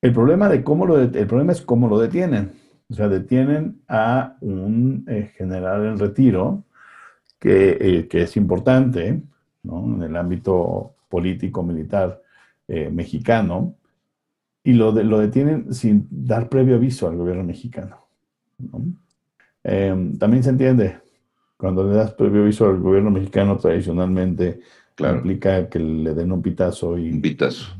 El 0.00 0.12
problema, 0.12 0.48
de 0.48 0.62
cómo 0.62 0.86
lo 0.86 1.00
el 1.00 1.26
problema 1.26 1.52
es 1.52 1.62
cómo 1.62 1.88
lo 1.88 1.98
detienen. 1.98 2.52
O 2.88 2.94
sea, 2.94 3.08
detienen 3.08 3.82
a 3.88 4.36
un 4.40 5.04
eh, 5.08 5.32
general 5.36 5.86
en 5.86 5.98
retiro 5.98 6.64
que, 7.38 7.76
eh, 7.80 8.08
que, 8.08 8.22
es 8.22 8.36
importante 8.36 9.22
¿no? 9.64 9.84
en 9.96 10.02
el 10.02 10.16
ámbito 10.16 10.94
político-militar 11.08 12.22
eh, 12.68 12.90
mexicano 12.90 13.74
y 14.62 14.74
lo, 14.74 14.92
de, 14.92 15.04
lo 15.04 15.18
detienen 15.18 15.72
sin 15.74 16.06
dar 16.10 16.48
previo 16.48 16.76
aviso 16.76 17.08
al 17.08 17.16
gobierno 17.16 17.44
mexicano. 17.44 18.06
¿no? 18.58 18.82
Em, 19.68 20.16
también 20.16 20.44
se 20.44 20.50
entiende, 20.50 20.98
cuando 21.56 21.82
le 21.82 21.96
das 21.96 22.12
previo 22.14 22.42
aviso 22.42 22.66
al 22.66 22.78
gobierno 22.78 23.10
mexicano 23.10 23.56
tradicionalmente, 23.56 24.60
implica 24.96 25.68
que 25.68 25.80
le 25.80 26.14
den 26.14 26.30
un 26.30 26.40
pitazo 26.40 26.96
y... 26.96 27.10
Un 27.10 27.20
pitazo. 27.20 27.74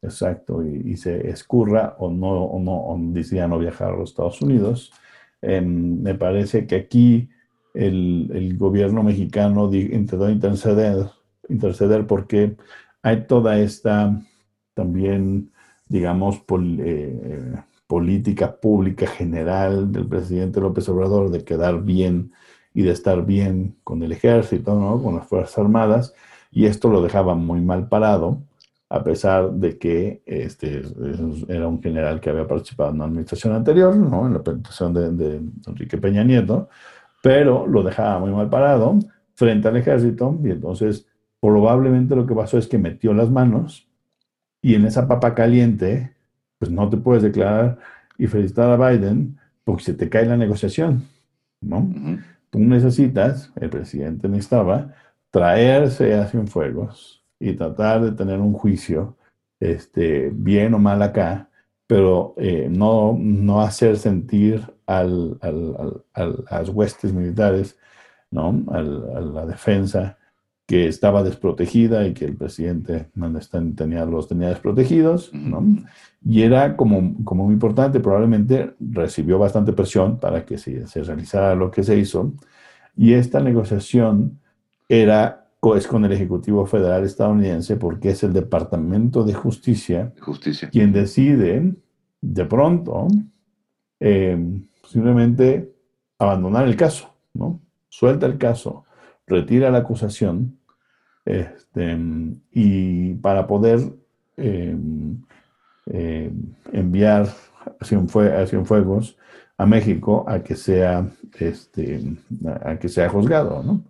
Exacto, 0.00 0.64
y, 0.64 0.96
se 0.96 1.28
escurra 1.28 1.96
o 1.98 2.08
no, 2.08 2.44
o 2.44 2.60
no 2.60 2.72
o 2.72 2.96
decida 3.12 3.48
no 3.48 3.58
viajar 3.58 3.92
a 3.92 3.96
los 3.96 4.10
Estados 4.10 4.40
Unidos. 4.40 4.92
Em, 5.42 6.00
me 6.00 6.14
parece 6.14 6.68
que 6.68 6.76
aquí 6.76 7.28
el, 7.74 8.30
el 8.32 8.56
gobierno 8.56 9.02
mexicano 9.02 9.74
intentó 9.74 10.30
interceder, 10.30 11.06
interceder 11.48 12.06
porque 12.06 12.54
hay 13.02 13.26
toda 13.26 13.58
esta 13.58 14.22
también, 14.74 15.50
digamos, 15.88 16.40
eh, 16.78 17.56
política 17.88 18.60
pública 18.60 19.06
general 19.08 19.90
del 19.90 20.06
presidente 20.06 20.60
López 20.60 20.88
Obrador 20.90 21.30
de 21.30 21.42
quedar 21.42 21.82
bien 21.82 22.32
y 22.74 22.82
de 22.82 22.92
estar 22.92 23.24
bien 23.26 23.76
con 23.82 24.02
el 24.02 24.12
ejército, 24.12 24.78
¿no? 24.78 25.02
con 25.02 25.16
las 25.16 25.26
Fuerzas 25.26 25.58
Armadas, 25.58 26.14
y 26.52 26.66
esto 26.66 26.90
lo 26.90 27.02
dejaba 27.02 27.34
muy 27.34 27.60
mal 27.60 27.88
parado, 27.88 28.42
a 28.90 29.02
pesar 29.02 29.50
de 29.52 29.78
que 29.78 30.22
este, 30.26 30.82
era 31.48 31.66
un 31.66 31.82
general 31.82 32.20
que 32.20 32.30
había 32.30 32.46
participado 32.46 32.92
en 32.92 32.98
la 32.98 33.04
administración 33.06 33.54
anterior, 33.54 33.96
¿no? 33.96 34.26
en 34.26 34.34
la 34.34 34.42
presentación 34.42 34.94
de, 34.94 35.10
de 35.10 35.40
Enrique 35.66 35.98
Peña 35.98 36.22
Nieto, 36.22 36.68
pero 37.22 37.66
lo 37.66 37.82
dejaba 37.82 38.18
muy 38.18 38.30
mal 38.30 38.48
parado 38.50 38.98
frente 39.34 39.66
al 39.66 39.78
ejército, 39.78 40.38
y 40.44 40.50
entonces 40.50 41.06
probablemente 41.40 42.14
lo 42.14 42.26
que 42.26 42.34
pasó 42.34 42.58
es 42.58 42.66
que 42.66 42.78
metió 42.78 43.14
las 43.14 43.30
manos 43.30 43.88
y 44.60 44.74
en 44.74 44.84
esa 44.84 45.08
papa 45.08 45.34
caliente 45.34 46.17
pues 46.58 46.70
no 46.70 46.88
te 46.88 46.96
puedes 46.96 47.22
declarar 47.22 47.78
y 48.16 48.26
felicitar 48.26 48.70
a 48.70 48.90
Biden 48.90 49.38
porque 49.64 49.84
se 49.84 49.94
te 49.94 50.08
cae 50.08 50.26
la 50.26 50.36
negociación, 50.36 51.04
¿no? 51.60 51.88
Tú 52.50 52.58
necesitas, 52.58 53.52
el 53.56 53.70
presidente 53.70 54.28
necesitaba, 54.28 54.94
traerse 55.30 56.14
a 56.14 56.26
Cienfuegos 56.26 57.22
y 57.38 57.52
tratar 57.52 58.02
de 58.02 58.12
tener 58.12 58.40
un 58.40 58.54
juicio, 58.54 59.16
este, 59.60 60.30
bien 60.32 60.74
o 60.74 60.78
mal 60.78 61.02
acá, 61.02 61.50
pero 61.86 62.34
eh, 62.38 62.68
no, 62.70 63.16
no 63.18 63.60
hacer 63.60 63.96
sentir 63.98 64.62
al, 64.86 65.38
al, 65.42 66.02
al, 66.14 66.44
a 66.46 66.58
las 66.58 66.68
huestes 66.70 67.12
militares, 67.12 67.78
¿no? 68.30 68.64
a 68.70 68.80
la 68.80 69.46
defensa, 69.46 70.18
que 70.68 70.86
estaba 70.86 71.22
desprotegida 71.22 72.06
y 72.06 72.12
que 72.12 72.26
el 72.26 72.36
presidente 72.36 73.08
tenía, 73.74 74.04
los 74.04 74.28
tenía 74.28 74.50
desprotegidos, 74.50 75.32
¿no? 75.32 75.64
Y 76.22 76.42
era 76.42 76.76
como, 76.76 77.14
como 77.24 77.46
muy 77.46 77.54
importante, 77.54 78.00
probablemente 78.00 78.74
recibió 78.78 79.38
bastante 79.38 79.72
presión 79.72 80.18
para 80.18 80.44
que 80.44 80.58
se, 80.58 80.86
se 80.86 81.02
realizara 81.02 81.54
lo 81.54 81.70
que 81.70 81.82
se 81.82 81.96
hizo. 81.96 82.34
Y 82.94 83.14
esta 83.14 83.40
negociación 83.40 84.40
era 84.90 85.46
es 85.74 85.86
con 85.86 86.04
el 86.04 86.12
Ejecutivo 86.12 86.66
Federal 86.66 87.02
estadounidense 87.02 87.76
porque 87.76 88.10
es 88.10 88.22
el 88.22 88.34
Departamento 88.34 89.24
de 89.24 89.32
Justicia, 89.32 90.12
Justicia. 90.20 90.68
quien 90.68 90.92
decide 90.92 91.74
de 92.20 92.44
pronto 92.44 93.08
eh, 94.00 94.38
simplemente 94.86 95.72
abandonar 96.18 96.68
el 96.68 96.76
caso, 96.76 97.14
¿no? 97.32 97.60
Suelta 97.88 98.26
el 98.26 98.36
caso, 98.36 98.84
retira 99.26 99.70
la 99.70 99.78
acusación 99.78 100.57
este, 101.28 101.98
y 102.52 103.12
para 103.14 103.46
poder 103.46 103.80
em, 104.38 105.16
em, 105.86 106.32
enviar 106.72 107.28
a 107.78 107.84
Cienfuegos 108.46 109.18
a 109.58 109.66
México 109.66 110.24
a 110.26 110.42
que 110.42 110.56
sea, 110.56 111.06
este, 111.38 112.02
a 112.64 112.78
que 112.78 112.88
sea 112.88 113.10
juzgado, 113.10 113.62
¿no? 113.62 113.82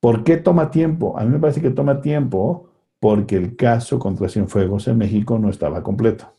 ¿Por 0.00 0.24
qué 0.24 0.38
toma 0.38 0.70
tiempo? 0.70 1.16
A 1.16 1.24
mí 1.24 1.30
me 1.30 1.38
parece 1.38 1.60
que 1.60 1.70
toma 1.70 2.00
tiempo 2.00 2.68
porque 2.98 3.36
el 3.36 3.54
caso 3.54 4.00
contra 4.00 4.28
Cienfuegos 4.28 4.88
en 4.88 4.98
México 4.98 5.38
no 5.38 5.50
estaba 5.50 5.84
completo. 5.84 6.32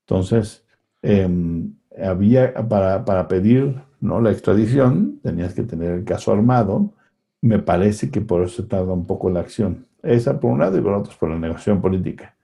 Entonces, 0.00 0.66
em, 1.00 1.72
había, 2.02 2.52
para, 2.68 3.06
para, 3.06 3.26
pedir 3.26 3.74
¿no? 4.00 4.20
la 4.20 4.32
extradición, 4.32 5.18
tenías 5.22 5.54
que 5.54 5.62
tener 5.62 5.92
el 5.92 6.04
caso 6.04 6.32
armado, 6.32 6.90
me 7.44 7.58
parece 7.58 8.10
que 8.10 8.22
por 8.22 8.42
eso 8.42 8.64
tarda 8.64 8.94
un 8.94 9.06
poco 9.06 9.28
la 9.28 9.40
acción. 9.40 9.86
Esa 10.02 10.40
por 10.40 10.50
un 10.50 10.60
lado 10.60 10.78
y 10.78 10.80
por 10.80 10.94
otro 10.94 11.12
por 11.20 11.28
la 11.28 11.38
negociación 11.38 11.82
política. 11.82 12.34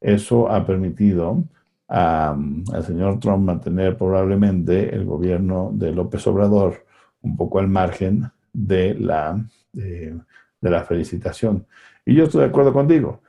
Eso 0.00 0.50
ha 0.50 0.64
permitido 0.64 1.44
al 1.88 2.82
señor 2.82 3.20
Trump 3.20 3.44
mantener 3.44 3.98
probablemente 3.98 4.94
el 4.94 5.04
gobierno 5.04 5.72
de 5.74 5.92
López 5.92 6.26
Obrador 6.26 6.86
un 7.20 7.36
poco 7.36 7.58
al 7.58 7.68
margen 7.68 8.30
de 8.50 8.94
la, 8.94 9.38
de, 9.74 10.18
la 10.62 10.84
felicitación. 10.84 11.66
Y 12.06 12.14
yo 12.14 12.24
estoy 12.24 12.40
de 12.40 12.46
acuerdo 12.46 12.72
contigo. 12.72 13.20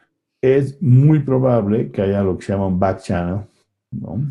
Es 0.41 0.81
muy 0.81 1.19
probable 1.19 1.91
que 1.91 2.03
haya 2.03 2.23
lo 2.23 2.37
que 2.37 2.45
se 2.45 2.53
llama 2.53 2.67
un 2.67 2.79
back 2.79 3.01
channel, 3.01 3.41
¿no? 3.91 4.21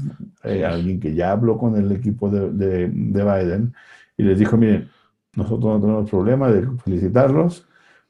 Hay 0.43 0.63
alguien 0.63 0.99
que 0.99 1.15
ya 1.15 1.33
habló 1.33 1.59
con 1.59 1.77
el 1.77 1.93
equipo 1.93 2.31
de, 2.31 2.51
de, 2.53 2.89
de 2.89 3.23
Biden 3.23 3.75
y 4.17 4.23
les 4.23 4.39
dijo, 4.39 4.57
miren, 4.57 4.89
nosotros 5.37 5.75
no 5.75 5.81
tenemos 5.81 6.11
problema 6.11 6.51
de 6.51 6.67
felicitarlos. 6.85 7.67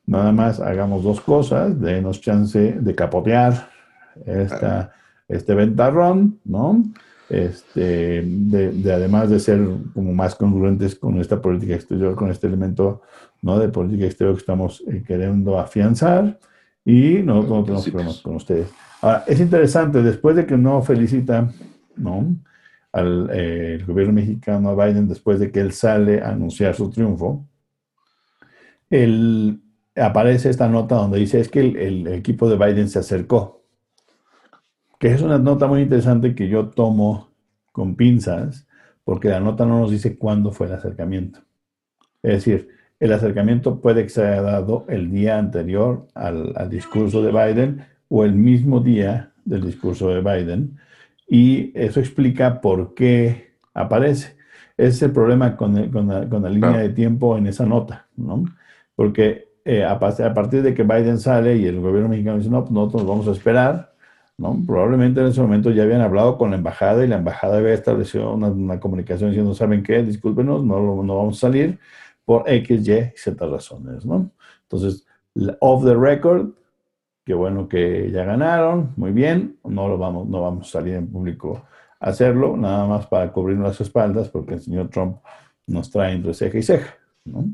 Nada 0.06 0.32
más 0.32 0.60
hagamos 0.60 1.02
dos 1.02 1.20
cosas, 1.20 1.80
denos 1.80 2.20
chance 2.20 2.76
de 2.80 2.94
capotear 2.94 3.68
esta, 4.24 4.92
este 5.28 5.54
ventarrón, 5.54 6.38
¿no? 6.44 6.82
Este, 7.28 8.22
de, 8.24 8.92
además 8.92 9.28
de 9.30 9.40
ser 9.40 9.60
como 9.92 10.12
más 10.12 10.36
congruentes 10.36 10.94
con 10.94 11.20
esta 11.20 11.42
política 11.42 11.74
exterior, 11.74 12.14
con 12.14 12.30
este 12.30 12.46
elemento 12.46 13.02
¿no? 13.42 13.58
de 13.58 13.68
política 13.68 14.06
exterior 14.06 14.36
que 14.36 14.40
estamos 14.40 14.84
eh, 14.86 15.02
queriendo 15.04 15.58
afianzar 15.58 16.38
y 16.84 17.14
nosotros 17.24 17.50
no 17.50 17.64
tenemos 17.64 17.90
problemas 17.90 18.20
con 18.20 18.36
ustedes. 18.36 18.68
Ahora, 19.02 19.24
es 19.26 19.40
interesante, 19.40 20.04
después 20.04 20.36
de 20.36 20.46
que 20.46 20.56
no 20.56 20.80
felicita 20.82 21.50
¿no? 21.96 22.36
Al 22.96 23.30
eh, 23.32 23.84
gobierno 23.86 24.12
mexicano 24.12 24.70
a 24.70 24.86
Biden, 24.86 25.08
después 25.08 25.38
de 25.38 25.50
que 25.50 25.60
él 25.60 25.72
sale 25.72 26.20
a 26.20 26.30
anunciar 26.30 26.74
su 26.74 26.90
triunfo, 26.90 27.46
el, 28.90 29.60
aparece 29.96 30.50
esta 30.50 30.68
nota 30.68 30.96
donde 30.96 31.18
dice 31.18 31.40
es 31.40 31.48
que 31.48 31.60
el 31.60 32.06
equipo 32.08 32.48
de 32.48 32.56
Biden 32.56 32.88
se 32.88 33.00
acercó 33.00 33.56
que 34.98 35.08
es 35.08 35.22
una 35.22 35.38
nota 35.38 35.66
muy 35.66 35.82
interesante 35.82 36.34
que 36.34 36.48
yo 36.48 36.68
tomo 36.68 37.28
con 37.72 37.96
pinzas, 37.96 38.66
porque 39.04 39.28
la 39.28 39.40
nota 39.40 39.66
no 39.66 39.80
nos 39.80 39.90
dice 39.90 40.16
cuándo 40.16 40.52
fue 40.52 40.66
el 40.66 40.74
acercamiento. 40.74 41.40
Es 42.22 42.44
decir, 42.44 42.68
el 42.98 43.12
acercamiento 43.12 43.80
puede 43.80 44.04
que 44.04 44.08
se 44.08 44.26
haya 44.26 44.42
dado 44.42 44.86
el 44.88 45.10
día 45.10 45.38
anterior 45.38 46.08
al, 46.14 46.54
discurso 46.70 47.22
de 47.22 47.30
Biden 47.30 47.84
o 48.08 48.24
el 48.24 48.34
mismo 48.34 48.80
día 48.80 49.32
del 49.44 49.66
discurso 49.66 50.08
de 50.08 50.20
Biden, 50.22 50.78
y 51.26 51.72
eso 51.74 52.00
explica 52.00 52.60
por 52.60 52.94
qué 52.94 53.54
aparece. 53.74 54.36
Ese 54.76 54.88
es 54.88 55.02
el 55.02 55.12
problema 55.12 55.56
con, 55.56 55.74
la, 55.74 56.50
línea 56.50 56.78
de 56.78 56.90
tiempo 56.90 57.36
en 57.36 57.46
esa 57.46 57.64
nota, 57.64 58.06
¿no? 58.16 58.44
Porque 58.94 59.48
eh, 59.64 59.84
a, 59.84 59.98
partir 59.98 60.62
de 60.62 60.74
que 60.74 60.82
Biden 60.82 61.18
sale 61.18 61.56
y 61.56 61.66
el 61.66 61.80
gobierno 61.80 62.08
mexicano 62.08 62.38
dice, 62.38 62.50
no, 62.50 62.62
pues 62.62 62.72
nosotros 62.72 63.06
vamos 63.06 63.28
a 63.28 63.32
esperar, 63.32 63.94
¿no? 64.36 64.56
Probablemente 64.66 65.20
en 65.20 65.28
ese 65.28 65.40
momento 65.40 65.70
ya 65.70 65.82
habían 65.82 66.02
hablado 66.02 66.36
con 66.36 66.50
la 66.50 66.56
embajada 66.56 67.04
y 67.04 67.08
la 67.08 67.16
embajada 67.16 67.56
había 67.58 67.72
establecido 67.72 68.34
una, 68.34 68.78
comunicación 68.78 69.30
diciendo, 69.30 69.54
¿saben 69.54 69.82
qué? 69.82 70.02
Discúlpenos, 70.02 70.62
no, 70.62 71.02
no 71.02 71.16
vamos 71.16 71.38
a 71.38 71.40
salir 71.40 71.78
por 72.24 72.44
X, 72.46 72.86
Y 72.86 72.92
y 72.92 73.12
Z 73.16 73.46
razones, 73.46 74.04
¿no? 74.04 74.30
Entonces, 74.62 75.06
off 75.60 75.84
the 75.84 75.94
record, 75.94 76.50
qué 77.26 77.34
bueno 77.34 77.68
que 77.68 78.08
ya 78.12 78.24
ganaron, 78.24 78.92
muy 78.96 79.10
bien, 79.10 79.56
no, 79.64 79.88
lo 79.88 79.98
vamos, 79.98 80.28
no 80.28 80.42
vamos 80.42 80.68
a 80.68 80.78
salir 80.78 80.94
en 80.94 81.08
público 81.08 81.66
a 81.98 82.10
hacerlo, 82.10 82.56
nada 82.56 82.86
más 82.86 83.08
para 83.08 83.32
cubrir 83.32 83.58
las 83.58 83.80
espaldas, 83.80 84.28
porque 84.28 84.54
el 84.54 84.60
señor 84.60 84.90
Trump 84.90 85.16
nos 85.66 85.90
trae 85.90 86.14
entre 86.14 86.34
ceja 86.34 86.56
y 86.56 86.62
ceja, 86.62 86.94
¿no? 87.24 87.46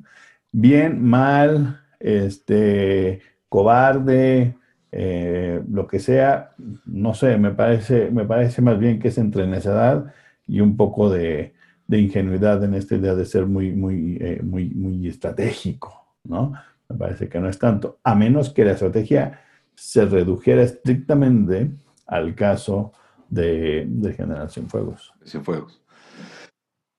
Bien, 0.52 1.02
mal, 1.02 1.80
este, 1.98 3.22
cobarde, 3.48 4.54
eh, 4.92 5.62
lo 5.70 5.87
que 5.87 6.00
sea, 6.00 6.50
no 6.85 7.14
sé, 7.14 7.38
me 7.38 7.52
parece, 7.52 8.11
me 8.11 8.26
parece 8.26 8.61
más 8.61 8.78
bien 8.78 8.98
que 8.98 9.08
es 9.08 9.16
entre 9.16 9.46
necedad 9.46 10.12
y 10.46 10.61
un 10.61 10.76
poco 10.76 11.08
de, 11.08 11.54
ingenuidad 11.88 12.62
en 12.64 12.74
esta 12.74 12.96
idea 12.96 13.14
de 13.14 13.24
ser 13.24 13.46
muy, 13.46 13.72
muy, 13.72 14.18
eh, 14.20 14.40
muy, 14.42 14.68
muy 14.70 15.08
estratégico, 15.08 16.06
¿no? 16.24 16.52
Me 16.90 16.96
parece 16.96 17.28
que 17.30 17.40
no 17.40 17.48
es 17.48 17.58
tanto, 17.58 18.00
a 18.04 18.14
menos 18.14 18.50
que 18.50 18.66
la 18.66 18.72
estrategia 18.72 19.40
se 19.83 20.07
redujera 20.07 20.62
estrictamente 20.62 21.73
al 22.07 22.37
caso 22.37 22.92
de, 23.29 23.85
de 23.88 24.12
General 24.14 24.49
Cienfuegos. 24.49 25.12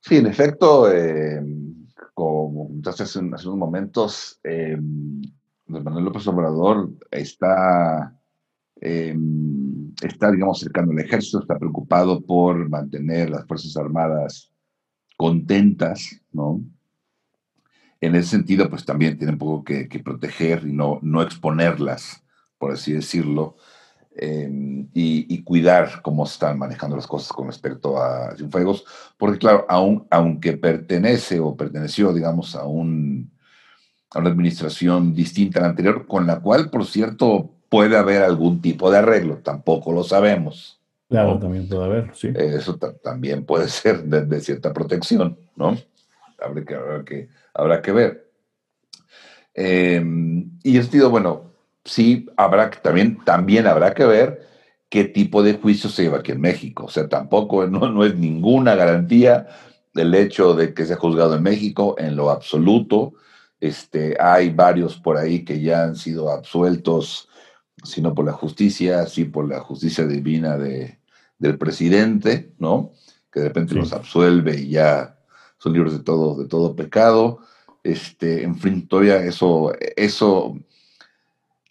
Sí, 0.01 0.17
en 0.17 0.27
efecto, 0.27 0.91
eh, 0.91 1.41
como 2.13 2.67
entonces 2.71 3.15
en 3.15 3.27
unos 3.27 3.45
momentos, 3.45 4.41
Manuel 5.65 6.03
López 6.03 6.27
Obrador 6.27 6.91
está, 7.09 8.19
em, 8.81 9.93
está, 10.03 10.29
digamos, 10.29 10.59
cercano 10.59 10.91
al 10.91 10.99
ejército, 10.99 11.39
está 11.39 11.57
preocupado 11.57 12.19
por 12.19 12.67
mantener 12.69 13.29
las 13.29 13.47
Fuerzas 13.47 13.77
Armadas 13.77 14.51
contentas, 15.15 16.19
¿no? 16.33 16.61
En 18.01 18.15
ese 18.15 18.31
sentido, 18.31 18.69
pues 18.69 18.83
también 18.83 19.17
tiene 19.17 19.31
un 19.33 19.39
poco 19.39 19.63
que, 19.63 19.87
proteger 20.03 20.67
y 20.67 20.73
no, 20.73 20.99
no 21.01 21.21
exponerlas, 21.21 22.22
por 22.63 22.71
así 22.71 22.93
decirlo, 22.93 23.57
em, 24.15 24.87
y, 24.93 25.43
cuidar 25.43 26.01
cómo 26.01 26.23
están 26.23 26.57
manejando 26.57 26.95
las 26.95 27.07
cosas 27.07 27.33
con 27.33 27.47
respecto 27.47 28.01
a 28.01 28.33
Cienfuegos, 28.37 28.85
porque 29.17 29.37
claro, 29.37 29.65
aun, 29.67 30.07
aunque 30.09 30.53
pertenece 30.53 31.41
o 31.41 31.57
perteneció, 31.57 32.13
digamos, 32.13 32.55
a 32.55 32.65
un 32.65 33.29
a 34.11 34.19
una 34.19 34.29
administración 34.29 35.13
distinta 35.13 35.59
a 35.59 35.63
la 35.63 35.69
anterior, 35.69 36.07
con 36.07 36.25
la 36.25 36.39
cual, 36.39 36.69
por 36.69 36.85
cierto, 36.85 37.49
puede 37.67 37.97
haber 37.97 38.23
algún 38.23 38.61
tipo 38.61 38.89
de 38.89 38.99
arreglo, 38.99 39.39
tampoco 39.39 39.91
lo 39.91 40.05
sabemos. 40.05 40.79
Claro, 41.09 41.37
también 41.37 41.67
puede 41.67 41.83
haber, 41.83 42.11
sí. 42.15 42.31
Eso 42.33 42.77
también 42.77 43.43
puede 43.43 43.67
ser 43.67 44.03
de, 44.03 44.39
cierta 44.39 44.71
protección, 44.71 45.37
¿no? 45.57 45.77
Habrá 46.39 46.63
que, 46.63 46.75
habrá 46.75 47.03
que, 47.03 47.29
habrá 47.53 47.81
que 47.81 47.91
ver. 47.91 48.31
Em, 49.53 50.51
y 50.63 50.77
sentido, 50.77 51.09
bueno, 51.09 51.52
sí, 51.85 52.27
habrá 52.37 52.69
que, 52.69 52.79
también, 52.79 53.17
también 53.23 53.67
habrá 53.67 53.93
que 53.93 54.05
ver 54.05 54.47
qué 54.89 55.05
tipo 55.05 55.43
de 55.43 55.55
juicio 55.55 55.89
se 55.89 56.03
lleva 56.03 56.19
aquí 56.19 56.31
en 56.31 56.41
México. 56.41 56.85
O 56.85 56.89
sea, 56.89 57.09
tampoco 57.09 57.67
no, 57.67 57.89
no 57.89 58.05
es 58.05 58.15
ninguna 58.15 58.75
garantía 58.75 59.47
el 59.95 60.13
hecho 60.15 60.55
de 60.55 60.73
que 60.73 60.85
se 60.85 60.93
ha 60.93 60.97
juzgado 60.97 61.35
en 61.35 61.43
México 61.43 61.95
en 61.97 62.15
lo 62.15 62.29
absoluto. 62.29 63.13
Este, 63.59 64.17
hay 64.19 64.49
varios 64.49 64.97
por 64.97 65.17
ahí 65.17 65.45
que 65.45 65.61
ya 65.61 65.83
han 65.83 65.95
sido 65.95 66.29
absueltos, 66.29 67.29
si 67.83 68.01
no 68.01 68.13
por 68.13 68.25
la 68.25 68.33
justicia, 68.33 69.05
sí 69.05 69.25
por 69.25 69.47
la 69.47 69.61
justicia 69.61 70.05
divina 70.05 70.57
de, 70.57 70.99
del 71.37 71.57
presidente, 71.57 72.53
¿no? 72.59 72.91
Que 73.31 73.41
de 73.41 73.47
repente 73.47 73.75
los 73.75 73.93
absuelve 73.93 74.59
y 74.59 74.69
ya 74.69 75.17
son 75.57 75.73
libres 75.73 75.93
de 75.93 75.99
todo, 75.99 76.35
de 76.41 76.47
todo 76.47 76.75
pecado. 76.75 77.39
Este, 77.83 78.43
en 78.43 78.55
fin, 78.55 78.87
todavía 78.87 79.17
eso, 79.23 79.73
eso, 79.95 80.57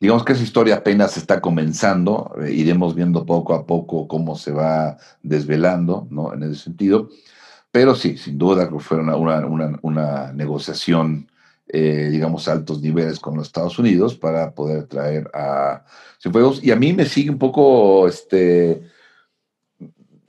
digamos 0.02 0.24
que 0.24 0.34
esa 0.34 0.42
historia 0.42 0.76
apenas 0.76 1.16
está 1.16 1.40
comenzando, 1.40 2.34
eh, 2.42 2.50
iremos 2.52 2.94
viendo 2.94 3.24
poco 3.24 3.54
a 3.54 3.64
poco 3.66 4.06
cómo 4.06 4.36
se 4.36 4.52
va 4.52 4.98
desvelando, 5.22 6.06
¿no? 6.10 6.34
En 6.34 6.42
ese 6.42 6.56
sentido. 6.56 7.08
Pero 7.70 7.94
sí, 7.94 8.18
sin 8.18 8.36
duda 8.36 8.68
que 8.68 8.78
fue 8.80 8.98
una, 8.98 9.16
una, 9.16 9.78
una 9.80 10.32
negociación 10.32 11.28
eh, 11.74 12.08
digamos, 12.10 12.48
altos 12.48 12.82
niveles 12.82 13.18
con 13.18 13.36
los 13.36 13.46
Estados 13.46 13.78
Unidos 13.78 14.14
para 14.14 14.52
poder 14.52 14.84
traer 14.88 15.30
a 15.32 15.84
Cienfuegos. 16.20 16.62
Y 16.62 16.70
a 16.70 16.76
mí 16.76 16.92
me 16.92 17.06
sigue 17.06 17.30
un 17.30 17.38
poco, 17.38 18.06
este, 18.06 18.82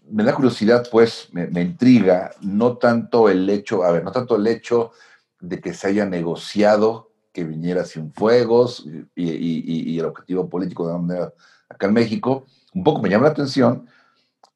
me 0.10 0.24
da 0.24 0.34
curiosidad, 0.36 0.88
pues, 0.90 1.28
me, 1.34 1.62
intriga, 1.62 2.32
no 2.42 2.78
tanto 2.78 3.28
el 3.28 3.50
hecho, 3.50 3.84
a 3.84 3.92
ver, 3.92 4.06
no 4.06 4.12
tanto 4.12 4.38
el 4.38 4.48
hecho 4.48 4.92
de 5.42 5.60
que 5.60 5.74
se 5.74 5.88
haya 5.88 6.06
negociado 6.06 7.12
que 7.34 7.44
viniera 7.44 7.84
Cienfuegos 7.84 8.86
y, 9.16 9.30
y, 9.30 9.92
y 9.92 10.00
el 10.00 10.06
objetivo 10.06 10.48
político 10.48 10.88
de 10.88 10.98
manera 10.98 11.34
acá 11.68 11.88
en 11.88 11.94
México, 11.94 12.46
un 12.74 12.84
poco 12.84 13.02
me 13.02 13.10
llama 13.10 13.26
la 13.26 13.32
atención, 13.32 13.88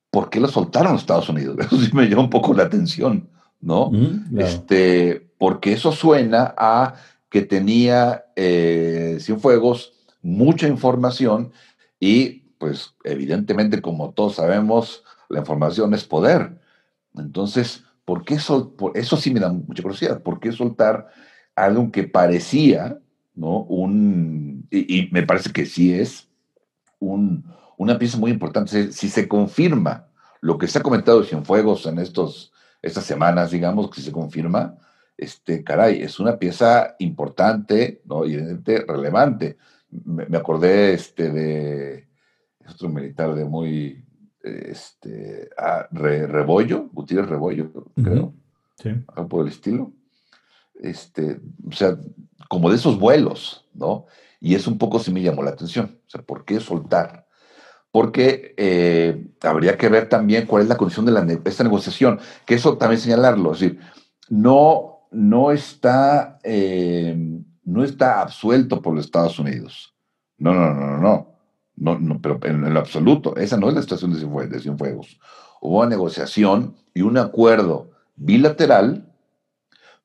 ¿por 0.10 0.30
qué 0.30 0.40
lo 0.40 0.48
soltaron 0.48 0.94
los 0.94 1.02
Estados 1.02 1.30
Unidos? 1.30 1.58
Eso 1.66 1.78
sí 1.78 1.90
me 1.94 2.08
llama 2.08 2.24
un 2.24 2.30
poco 2.30 2.54
la 2.54 2.63
atención, 2.63 3.30
¿no? 3.60 3.92
Este, 4.38 5.30
porque 5.38 5.74
eso 5.74 5.92
suena 5.92 6.54
a 6.58 6.96
que 7.30 7.42
tenía 7.42 8.26
eh, 8.36 9.18
Cienfuegos 9.20 9.94
mucha 10.22 10.68
información 10.68 11.52
y 12.00 12.44
pues 12.58 12.96
evidentemente 13.04 13.82
como 13.82 14.12
todos 14.12 14.36
sabemos 14.36 15.04
la 15.30 15.40
información 15.40 15.94
es 15.94 16.04
poder. 16.04 16.60
Entonces, 17.16 17.84
¿por 18.06 18.24
qué 18.24 18.40
sol 18.40 18.74
por 18.76 18.98
eso 18.98 19.18
sí 19.18 19.32
me 19.32 19.40
da 19.40 19.52
mucha 19.52 19.84
curiosidad? 19.84 20.22
¿Por 20.22 20.40
qué 20.40 20.52
soltar 20.52 21.08
algo 21.58 21.91
que 21.91 22.04
parecía, 22.04 23.00
¿no? 23.34 23.63
Un, 23.63 24.67
y, 24.70 25.10
me 25.12 25.24
parece 25.24 25.52
que 25.52 25.65
sí 25.65 25.91
es 25.91 26.30
un, 27.00 27.46
una 27.78 27.98
pieza 27.98 28.17
muy 28.17 28.32
importante. 28.32 28.91
Si, 28.91 29.10
se 29.10 29.28
confirma 29.28 30.08
lo 30.39 30.60
que 30.60 30.67
se 30.67 30.78
ha 30.78 30.84
comentado 30.84 31.20
de 31.20 31.28
Cienfuegos 31.28 31.88
en 31.88 31.98
estos, 31.98 32.54
estas 32.82 33.06
semanas, 33.06 33.50
digamos, 33.50 33.89
que 33.89 34.02
se 34.02 34.12
confirma, 34.12 34.78
este, 35.17 35.63
caray, 35.63 36.04
es 36.04 36.20
una 36.20 36.38
pieza 36.38 36.96
importante, 37.00 38.02
¿no? 38.06 38.24
Y 38.24 38.38
relevante. 38.38 39.58
Me, 39.89 40.38
acordé 40.38 40.93
este, 40.93 41.32
de 41.32 42.08
otro 42.70 42.89
militar 42.89 43.34
de 43.34 43.46
muy, 43.46 44.06
este, 44.43 45.50
ah, 45.58 45.88
Rebollo, 45.91 46.88
Gutiérrez 46.93 47.32
Rebollo, 47.32 47.72
creo, 47.96 48.36
sí. 48.78 48.91
por 49.28 49.41
el 49.41 49.52
estilo. 49.52 49.91
Este, 50.82 51.40
o 51.68 51.72
sea, 51.72 51.98
como 52.50 52.70
de 52.70 52.76
esos 52.76 53.00
vuelos, 53.00 53.66
¿no? 53.74 54.06
Y 54.40 54.56
es 54.56 54.68
un 54.68 54.78
poco 54.78 55.00
si 55.00 55.12
me 55.12 55.22
llamó 55.22 55.44
la 55.44 55.52
atención. 55.52 56.00
O 56.06 56.10
sea, 56.10 56.22
¿por 56.22 56.46
qué 56.46 56.60
soltar? 56.60 57.28
Porque 57.92 58.54
eh, 58.58 59.28
habría 59.42 59.78
que 59.78 59.90
ver 59.90 60.10
también 60.10 60.46
cuál 60.46 60.63
es 60.63 60.70
la 60.70 60.78
condición 60.78 61.06
de 61.06 61.42
esta 61.46 61.63
negociación, 61.63 62.20
que 62.46 62.56
eso 62.56 62.78
también 62.78 63.02
señalarlo, 63.02 63.54
es 63.54 63.60
decir, 63.60 63.80
no 64.30 64.98
no 65.12 65.52
está, 65.52 66.40
eh, 66.44 67.16
no 67.63 67.84
está 67.84 68.22
absuelto 68.22 68.82
por 68.82 68.96
los 68.96 69.06
Estados 69.06 69.40
Unidos. 69.40 69.96
No, 70.38 70.54
no, 70.54 70.74
no, 70.74 70.86
no, 70.86 70.98
no. 70.98 71.38
No, 71.80 72.20
pero 72.22 72.40
en, 72.44 72.74
lo 72.74 72.80
absoluto, 72.80 73.36
esa 73.36 73.56
no 73.58 73.70
es 73.70 73.76
la 73.76 73.84
situación 73.84 74.12
de 74.12 74.60
Cienfuegos. 74.60 75.20
Hubo 75.62 75.80
una 75.80 75.90
negociación 75.90 76.76
y 76.96 77.02
un 77.02 77.20
acuerdo 77.20 77.92
bilateral 78.16 79.13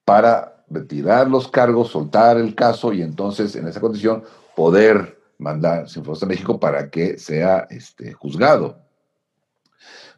para 0.05 0.52
retirar 0.73 1.29
los 1.29 1.49
cargos, 1.49 1.91
soltar 1.91 2.37
el 2.37 2.55
caso 2.55 2.93
y 2.93 3.03
entonces 3.03 3.55
en 3.57 3.69
esa 3.69 3.81
condición 3.81 4.25
poder 4.57 5.19
mandar 5.39 5.89
Cienfuegos 5.89 6.23
a 6.23 6.27
México 6.27 6.59
para 6.59 6.91
que 6.91 7.19
sea 7.19 7.67
este, 7.71 8.13
juzgado. 8.13 8.79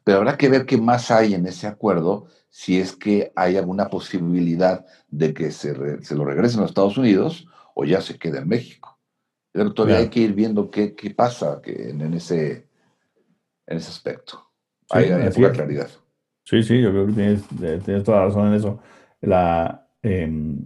Pero 0.04 0.18
habrá 0.18 0.36
que 0.36 0.48
ver 0.48 0.66
qué 0.66 0.76
más 0.76 1.10
hay 1.10 1.34
en 1.34 1.46
ese 1.46 1.66
acuerdo 1.66 2.26
si 2.50 2.78
es 2.78 2.94
que 2.94 3.32
hay 3.34 3.56
alguna 3.56 3.88
posibilidad 3.88 4.86
de 5.08 5.34
que 5.34 5.50
se, 5.50 5.74
lo 5.74 6.24
regresen 6.24 6.58
a 6.58 6.62
los 6.62 6.70
Estados 6.70 6.96
Unidos 6.96 7.48
o 7.74 7.84
ya 7.84 8.00
se 8.00 8.18
quede 8.18 8.38
en 8.38 8.48
México. 8.48 8.98
Pero 9.50 9.72
todavía 9.72 9.98
hay 9.98 10.08
que 10.08 10.20
ir 10.20 10.34
viendo 10.34 10.70
qué, 10.70 10.94
qué 10.94 11.10
pasa 11.10 11.60
en, 11.64 12.14
ese, 12.14 12.68
en 13.66 13.76
ese 13.76 13.88
aspecto. 13.88 14.50
hay, 14.90 15.10
poca 15.30 15.52
claridad. 15.52 15.88
Sí, 16.44 16.62
sí, 16.62 16.80
yo 16.80 16.90
creo 16.90 17.06
que 17.06 17.12
tienes, 17.12 17.42
tienes 17.84 18.04
toda 18.04 18.18
la 18.18 18.26
razón 18.26 18.48
en 18.48 18.54
eso. 18.54 18.80
La, 19.20 19.83
em, 20.04 20.64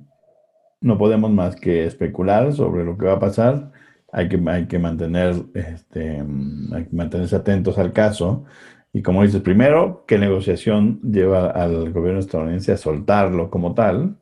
no 0.80 0.98
podemos 0.98 1.30
más 1.30 1.56
que 1.56 1.86
especular 1.86 2.52
sobre 2.52 2.84
lo 2.84 2.96
que 2.98 3.06
va 3.06 3.14
a 3.14 3.18
pasar. 3.18 3.72
Hay 4.12 4.28
que, 4.28 4.42
hay 4.46 4.66
que, 4.66 4.78
mantener, 4.78 5.34
este, 5.54 6.22
que 6.22 6.96
mantenerse 6.96 7.36
atentos 7.36 7.78
al 7.78 7.92
caso. 7.92 8.44
Y 8.92 9.02
como 9.02 9.22
dices, 9.22 9.42
primero, 9.42 10.04
¿qué 10.06 10.18
negociación 10.18 11.00
lleva 11.02 11.50
al 11.50 11.92
gobierno 11.92 12.20
estadounidense 12.20 12.72
a 12.72 12.76
soltarlo 12.76 13.50
como 13.50 13.74
tal? 13.74 14.16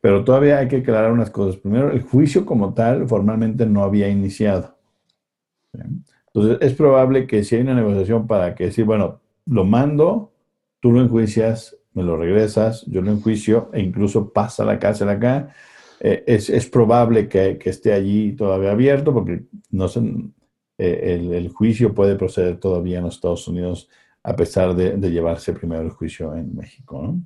Pero 0.00 0.24
todavía 0.24 0.58
hay 0.58 0.68
que 0.68 0.78
aclarar 0.78 1.12
unas 1.12 1.30
cosas. 1.30 1.56
Primero, 1.56 1.90
el 1.90 2.02
juicio 2.02 2.46
como 2.46 2.74
tal 2.74 3.06
formalmente 3.08 3.66
no 3.66 3.82
había 3.82 4.08
iniciado. 4.08 4.76
Entonces, 5.72 6.58
es 6.60 6.74
probable 6.74 7.26
que 7.26 7.44
si 7.44 7.56
hay 7.56 7.62
una 7.62 7.74
negociación 7.74 8.26
para 8.26 8.54
que 8.54 8.64
decir, 8.64 8.84
bueno, 8.84 9.20
lo 9.46 9.64
mando, 9.64 10.32
tú 10.80 10.92
lo 10.92 11.00
enjuicias, 11.00 11.76
me 11.94 12.02
lo 12.02 12.16
regresas, 12.16 12.84
yo 12.86 13.02
lo 13.02 13.10
enjuicio 13.10 13.70
e 13.72 13.80
incluso 13.80 14.32
pasa 14.32 14.62
a 14.62 14.66
la 14.66 14.78
cárcel 14.78 15.08
acá, 15.08 15.54
eh, 16.00 16.24
es, 16.26 16.66
probable 16.70 17.28
que, 17.28 17.58
esté 17.64 17.92
allí 17.92 18.32
todavía 18.32 18.70
abierto 18.70 19.12
porque 19.12 19.42
no 19.70 19.86
eh, 20.78 21.28
el, 21.32 21.48
juicio 21.50 21.94
puede 21.94 22.16
proceder 22.16 22.58
todavía 22.58 22.98
en 22.98 23.04
los 23.04 23.16
Estados 23.16 23.46
Unidos 23.48 23.88
a 24.22 24.34
pesar 24.34 24.74
de, 24.74 24.96
llevarse 25.10 25.52
primero 25.52 25.82
el 25.82 25.90
juicio 25.90 26.34
en 26.34 26.54
México. 26.56 27.16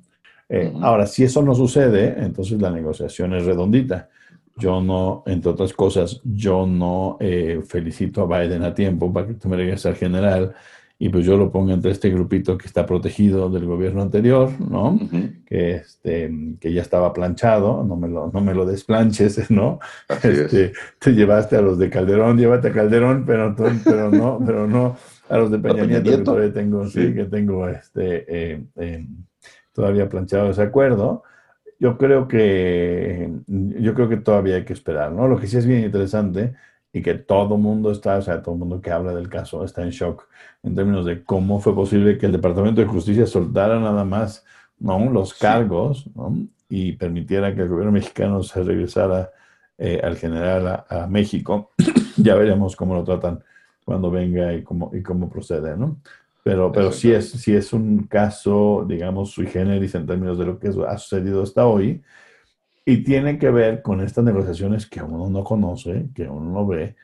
Eh, 0.49 0.73
ahora, 0.81 1.07
si 1.07 1.23
eso 1.23 1.41
no 1.41 1.55
sucede, 1.55 2.15
entonces 2.17 2.61
la 2.61 2.69
negociación 2.69 3.33
es 3.33 3.45
redondita. 3.45 4.09
Yo 4.57 4.81
no, 4.81 5.23
entre 5.25 5.51
otras 5.51 5.73
cosas, 5.73 6.21
yo 6.23 6.65
no 6.65 7.17
eh, 7.19 7.61
felicito 7.65 8.21
a 8.21 8.39
Biden 8.39 8.63
a 8.63 8.73
tiempo 8.73 9.11
para 9.11 9.27
que 9.27 9.33
tú 9.33 9.49
me 9.49 9.57
regreses 9.57 9.85
al 9.87 9.95
general 9.95 10.55
y 10.97 11.09
pues 11.09 11.25
yo 11.25 11.35
lo 11.35 11.51
pongo 11.51 11.73
entre 11.73 11.91
este 11.91 12.09
grupito 12.09 12.57
que 12.57 12.67
está 12.67 12.85
protegido 12.85 13.49
del 13.49 13.65
gobierno 13.65 14.01
anterior, 14.01 14.49
¿no? 14.59 14.97
que, 15.45 15.71
este, 15.71 16.31
que 16.59 16.71
ya 16.71 16.81
estaba 16.81 17.11
planchado, 17.11 17.83
no 17.83 17.97
me 17.97 18.07
lo, 18.07 18.31
no 18.31 18.39
me 18.39 18.53
lo 18.53 18.65
desplanches, 18.65 19.51
¿no? 19.51 19.79
Este, 20.23 20.71
te 20.99 21.11
llevaste 21.13 21.57
a 21.57 21.61
los 21.61 21.77
de 21.77 21.89
Calderón, 21.89 22.37
llévate 22.37 22.69
a 22.69 22.71
Calderón, 22.71 23.25
pero, 23.25 23.53
pero 23.83 24.09
no, 24.09 24.39
pero 24.45 24.67
no 24.67 24.95
a 25.27 25.37
los 25.37 25.51
de 25.51 25.59
Peña, 25.59 25.85
Nieto, 25.85 26.11
que 26.11 26.17
todavía 26.19 26.53
tengo, 26.53 26.87
sí. 26.87 27.13
que 27.13 27.25
tengo 27.25 27.67
este, 27.67 28.25
eh, 28.27 28.63
eh, 28.77 29.05
todavía 29.73 30.07
planchado 30.07 30.49
ese 30.51 30.61
acuerdo. 30.61 31.23
Yo 31.77 31.97
creo 31.97 32.27
que 32.27 33.29
yo 33.47 33.93
creo 33.93 34.07
que 34.07 34.17
todavía 34.17 34.55
hay 34.55 34.63
que 34.63 34.71
esperar, 34.71 35.11
¿no? 35.11 35.27
Lo 35.27 35.37
que 35.37 35.47
sí 35.47 35.57
es 35.57 35.65
bien 35.65 35.83
interesante 35.83 36.53
y 36.95 37.01
que 37.01 37.15
todo 37.15 37.55
el 37.55 37.61
mundo 37.61 37.91
está, 37.91 38.15
o 38.15 38.21
sea, 38.21 38.41
todo 38.41 38.55
el 38.55 38.59
mundo 38.59 38.79
que 38.79 38.89
habla 38.89 39.13
del 39.13 39.27
caso 39.27 39.65
está 39.65 39.83
en 39.83 39.89
shock 39.89 40.29
en 40.63 40.75
términos 40.75 41.05
de 41.05 41.25
cómo 41.25 41.59
fue 41.59 41.75
posible 41.75 42.17
que 42.17 42.25
el 42.25 42.31
Departamento 42.31 42.79
de 42.79 42.87
Justicia 42.87 43.27
soltara 43.27 43.81
nada 43.81 44.05
más 44.05 44.45
¿no? 44.79 45.11
los 45.11 45.33
cargos 45.33 46.09
¿no? 46.15 46.47
y 46.69 46.93
permitiera 46.93 47.53
que 47.53 47.63
el 47.63 47.67
gobierno 47.67 47.91
mexicano 47.91 48.41
se 48.43 48.63
regresara 48.63 49.29
eh, 49.77 49.99
al 50.01 50.15
general 50.15 50.85
a 50.87 51.05
México. 51.07 51.71
ya 52.15 52.33
veremos 52.35 52.77
cómo 52.77 52.95
lo 52.95 53.03
tratan 53.03 53.43
cuando 53.83 54.09
venga 54.09 54.53
y 54.53 54.63
cómo, 54.63 54.89
y 54.93 55.03
cómo 55.03 55.29
procede, 55.29 55.75
¿no? 55.75 55.97
Pero, 56.43 56.71
pero 56.71 56.93
sí, 56.93 57.11
es, 57.11 57.29
sí 57.29 57.53
es 57.53 57.73
un 57.73 58.07
caso, 58.07 58.85
digamos, 58.87 59.31
sui 59.31 59.47
generis 59.47 59.95
en 59.95 60.07
términos 60.07 60.39
de 60.39 60.45
lo 60.45 60.59
que 60.59 60.69
ha 60.87 60.97
sucedido 60.97 61.43
hasta 61.43 61.67
hoy, 61.67 62.01
y 62.85 63.03
tiene 63.03 63.37
que 63.39 63.49
ver 63.49 63.81
con 63.81 64.01
estas 64.01 64.23
negociaciones 64.23 64.85
que 64.85 65.01
uno 65.01 65.29
no 65.29 65.43
conoce, 65.43 66.07
que 66.13 66.29
uno 66.29 66.51
no 66.51 66.67
ve, 66.67 66.95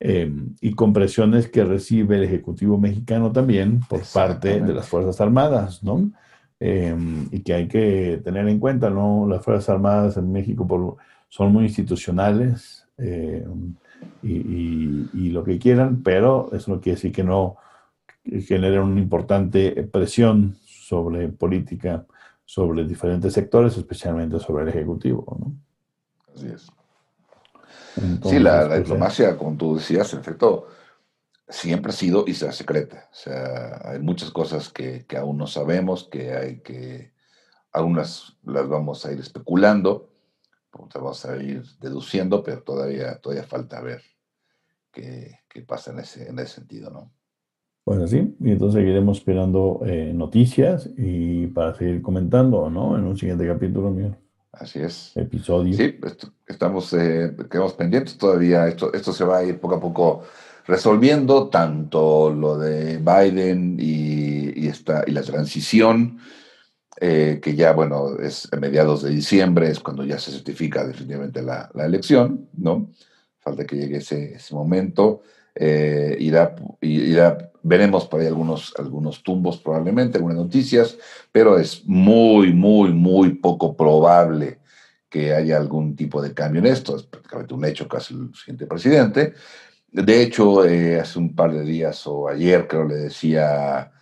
em, 0.00 0.54
y 0.60 0.72
con 0.74 0.92
presiones 0.92 1.48
que 1.48 1.64
recibe 1.64 2.16
el 2.16 2.24
Ejecutivo 2.24 2.78
mexicano 2.78 3.30
también 3.32 3.80
por 3.88 4.02
parte 4.12 4.60
de 4.60 4.74
las 4.74 4.88
Fuerzas 4.88 5.20
Armadas, 5.20 5.82
¿no? 5.84 6.10
Em, 6.58 7.28
y 7.30 7.40
que 7.40 7.54
hay 7.54 7.68
que 7.68 8.20
tener 8.24 8.48
en 8.48 8.58
cuenta, 8.58 8.90
¿no? 8.90 9.26
Las 9.28 9.44
Fuerzas 9.44 9.70
Armadas 9.70 10.16
en 10.16 10.32
México 10.32 10.66
por, 10.66 10.96
son 11.28 11.52
muy 11.52 11.64
institucionales, 11.64 12.86
eh, 12.98 13.46
y, 14.22 15.30
lo 15.30 15.44
que 15.44 15.58
quieran, 15.58 16.02
pero 16.02 16.50
eso 16.52 16.72
no 16.72 16.80
quiere 16.80 16.96
decir 16.96 17.12
que 17.12 17.24
no 17.24 17.56
genere 18.24 18.80
una 18.80 19.00
importante 19.00 19.88
presión 19.90 20.56
sobre 20.64 21.28
política, 21.28 22.04
sobre 22.50 22.84
diferentes 22.84 23.32
sectores, 23.32 23.76
especialmente 23.76 24.40
sobre 24.40 24.64
el 24.64 24.70
Ejecutivo. 24.70 25.24
¿no? 25.38 25.54
Así 26.34 26.48
es. 26.48 26.66
sí, 28.28 28.40
la, 28.40 28.66
pues, 28.66 28.80
diplomacia, 28.80 29.38
como 29.38 29.56
tú 29.56 29.76
decías, 29.76 30.12
en 30.14 30.18
efecto, 30.18 30.66
siempre 31.48 31.92
ha 31.92 31.94
sido 31.94 32.24
y 32.26 32.34
será 32.34 32.50
secreta. 32.50 33.08
O 33.12 33.14
sea, 33.14 33.80
hay 33.84 34.00
muchas 34.00 34.32
cosas 34.32 34.68
que, 34.68 35.06
que 35.06 35.16
aún 35.16 35.38
no 35.38 35.46
sabemos, 35.46 36.08
que 36.10 36.34
hay 36.34 36.58
que, 36.58 37.12
algunas 37.70 38.36
las 38.42 38.68
vamos 38.68 39.06
a 39.06 39.12
ir 39.12 39.20
especulando, 39.20 40.10
vamos 40.72 41.24
a 41.26 41.36
ir 41.36 41.62
deduciendo, 41.78 42.42
pero 42.42 42.64
todavía, 42.64 43.20
todavía 43.20 43.44
falta 43.44 43.80
ver 43.80 44.02
qué, 44.90 45.38
qué 45.48 45.62
pasa 45.62 45.92
en 45.92 46.00
ese, 46.00 46.28
en 46.28 46.36
ese 46.40 46.54
sentido, 46.56 46.90
¿no? 46.90 47.12
Bueno, 47.90 48.06
sí, 48.06 48.36
y 48.38 48.52
entonces 48.52 48.80
seguiremos 48.80 49.18
esperando 49.18 49.80
eh, 49.84 50.12
noticias 50.14 50.88
y 50.96 51.48
para 51.48 51.74
seguir 51.74 52.00
comentando, 52.00 52.70
¿no? 52.70 52.96
En 52.96 53.02
un 53.02 53.16
siguiente 53.16 53.44
capítulo, 53.44 53.90
mío. 53.90 54.16
Así 54.52 54.78
es. 54.78 55.10
Episodio. 55.16 55.76
Sí, 55.76 55.98
estamos, 56.46 56.92
eh, 56.92 57.34
quedamos 57.50 57.72
pendientes 57.72 58.16
todavía. 58.16 58.68
Esto, 58.68 58.92
esto 58.94 59.12
se 59.12 59.24
va 59.24 59.38
a 59.38 59.44
ir 59.44 59.58
poco 59.58 59.74
a 59.74 59.80
poco 59.80 60.22
resolviendo, 60.68 61.48
tanto 61.48 62.30
lo 62.30 62.58
de 62.58 62.98
Biden 62.98 63.76
y, 63.80 64.66
y, 64.66 64.68
esta, 64.68 65.02
y 65.04 65.10
la 65.10 65.22
transición 65.22 66.20
eh, 67.00 67.40
que 67.42 67.56
ya, 67.56 67.72
bueno, 67.72 68.20
es 68.20 68.48
a 68.52 68.56
mediados 68.58 69.02
de 69.02 69.10
diciembre, 69.10 69.68
es 69.68 69.80
cuando 69.80 70.04
ya 70.04 70.20
se 70.20 70.30
certifica 70.30 70.86
definitivamente 70.86 71.42
la, 71.42 71.68
la 71.74 71.86
elección, 71.86 72.50
¿no? 72.56 72.92
Falta 73.40 73.66
que 73.66 73.74
llegue 73.74 73.96
ese, 73.96 74.34
ese 74.34 74.54
momento. 74.54 75.22
Eh, 75.54 76.16
irá, 76.20 76.54
irá, 76.80 77.50
veremos 77.62 78.06
por 78.06 78.20
ahí 78.20 78.26
algunos, 78.26 78.72
algunos 78.78 79.22
tumbos 79.22 79.58
probablemente, 79.58 80.18
algunas 80.18 80.38
noticias, 80.38 80.96
pero 81.32 81.58
es 81.58 81.84
muy, 81.86 82.52
muy, 82.52 82.92
muy 82.92 83.34
poco 83.34 83.76
probable 83.76 84.58
que 85.08 85.34
haya 85.34 85.56
algún 85.56 85.96
tipo 85.96 86.22
de 86.22 86.32
cambio 86.32 86.60
en 86.60 86.66
esto. 86.66 86.96
Es 86.96 87.02
prácticamente 87.02 87.54
un 87.54 87.64
hecho 87.64 87.88
casi 87.88 88.14
el 88.14 88.34
siguiente 88.34 88.66
presidente. 88.66 89.34
De 89.92 90.22
hecho, 90.22 90.64
eh, 90.64 91.00
hace 91.00 91.18
un 91.18 91.34
par 91.34 91.52
de 91.52 91.64
días 91.64 92.06
o 92.06 92.28
ayer 92.28 92.66
creo 92.68 92.84
le 92.84 92.96
decía... 92.96 93.92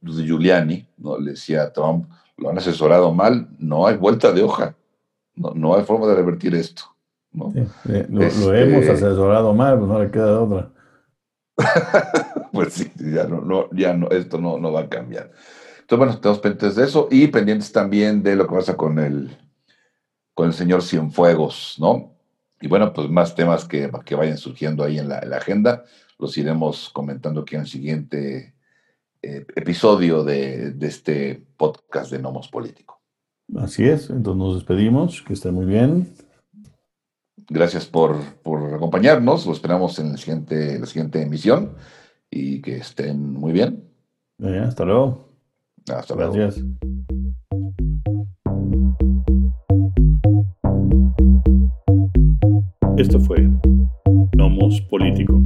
De 0.00 0.22
Giuliani, 0.22 0.86
¿no? 0.98 1.18
le 1.18 1.32
decía 1.32 1.64
a 1.64 1.72
Trump, 1.72 2.08
lo 2.36 2.50
han 2.50 2.58
asesorado 2.58 3.12
mal, 3.12 3.48
no 3.58 3.86
hay 3.86 3.96
vuelta 3.96 4.32
de 4.32 4.42
hoja, 4.42 4.76
no, 5.34 5.52
no 5.54 5.74
hay 5.74 5.84
forma 5.84 6.06
de 6.06 6.14
revertir 6.14 6.54
esto. 6.54 6.95
¿No? 7.36 7.52
Lo, 8.08 8.22
este 8.22 8.62
hemos 8.62 8.88
asesorado 8.88 9.54
mal, 9.54 9.78
pues 9.78 9.88
no 9.88 10.02
le 10.02 10.10
queda 10.10 10.40
otra. 10.40 10.72
pues 12.52 12.72
sí, 12.72 12.90
ya 12.96 13.24
no, 13.24 13.40
no, 13.40 13.68
ya 13.72 13.94
no, 13.94 14.08
esto 14.10 14.38
no, 14.38 14.58
no 14.58 14.72
va 14.72 14.80
a 14.80 14.88
cambiar. 14.88 15.30
Entonces, 15.80 15.98
bueno, 15.98 16.12
estamos 16.14 16.40
pendientes 16.40 16.74
de 16.74 16.84
eso 16.84 17.08
y 17.10 17.28
pendientes 17.28 17.70
también 17.70 18.22
de 18.22 18.34
lo 18.34 18.48
que 18.48 18.54
pasa 18.56 18.76
con 18.76 18.98
el, 18.98 19.36
con 20.34 20.48
el 20.48 20.52
señor 20.52 20.82
Cienfuegos, 20.82 21.76
¿no? 21.78 22.12
Y 22.60 22.68
bueno, 22.68 22.92
pues 22.92 23.08
más 23.08 23.34
temas 23.34 23.64
que, 23.64 23.90
que 24.04 24.14
vayan 24.14 24.38
surgiendo 24.38 24.82
ahí 24.82 24.98
en 24.98 25.08
la, 25.08 25.20
en 25.20 25.30
la 25.30 25.36
agenda, 25.36 25.84
los 26.18 26.36
iremos 26.38 26.90
comentando 26.90 27.42
aquí 27.42 27.54
en 27.54 27.60
el 27.60 27.66
siguiente 27.66 28.54
eh, 29.22 29.44
episodio 29.56 30.24
de, 30.24 30.74
este 30.82 31.42
podcast 31.56 32.10
de 32.12 32.18
Nomos 32.18 32.48
Político. 32.48 33.00
Así 33.56 33.84
es, 33.84 34.10
entonces 34.10 34.38
nos 34.38 34.54
despedimos, 34.54 35.22
que 35.22 35.32
estén 35.32 35.54
muy 35.54 35.66
bien 35.66 36.14
gracias 37.48 37.86
por, 37.86 38.16
por, 38.42 38.74
acompañarnos. 38.74 39.46
Lo 39.46 39.52
esperamos 39.52 39.98
en 39.98 40.12
el 40.12 40.18
siguiente, 40.18 40.78
la 40.78 40.86
siguiente 40.86 41.22
emisión 41.22 41.74
y 42.30 42.60
que 42.60 42.76
estén 42.76 43.32
muy 43.32 43.52
bien. 43.52 43.84
Muy 44.38 44.52
bien 44.52 44.64
hasta 44.64 44.84
luego. 44.84 45.28
Hasta 45.88 46.14
luego. 46.14 46.32
Gracias. 46.32 46.64
Esto 52.96 53.20
fue 53.20 53.48
Nomos 54.34 54.80
Político. 54.82 55.42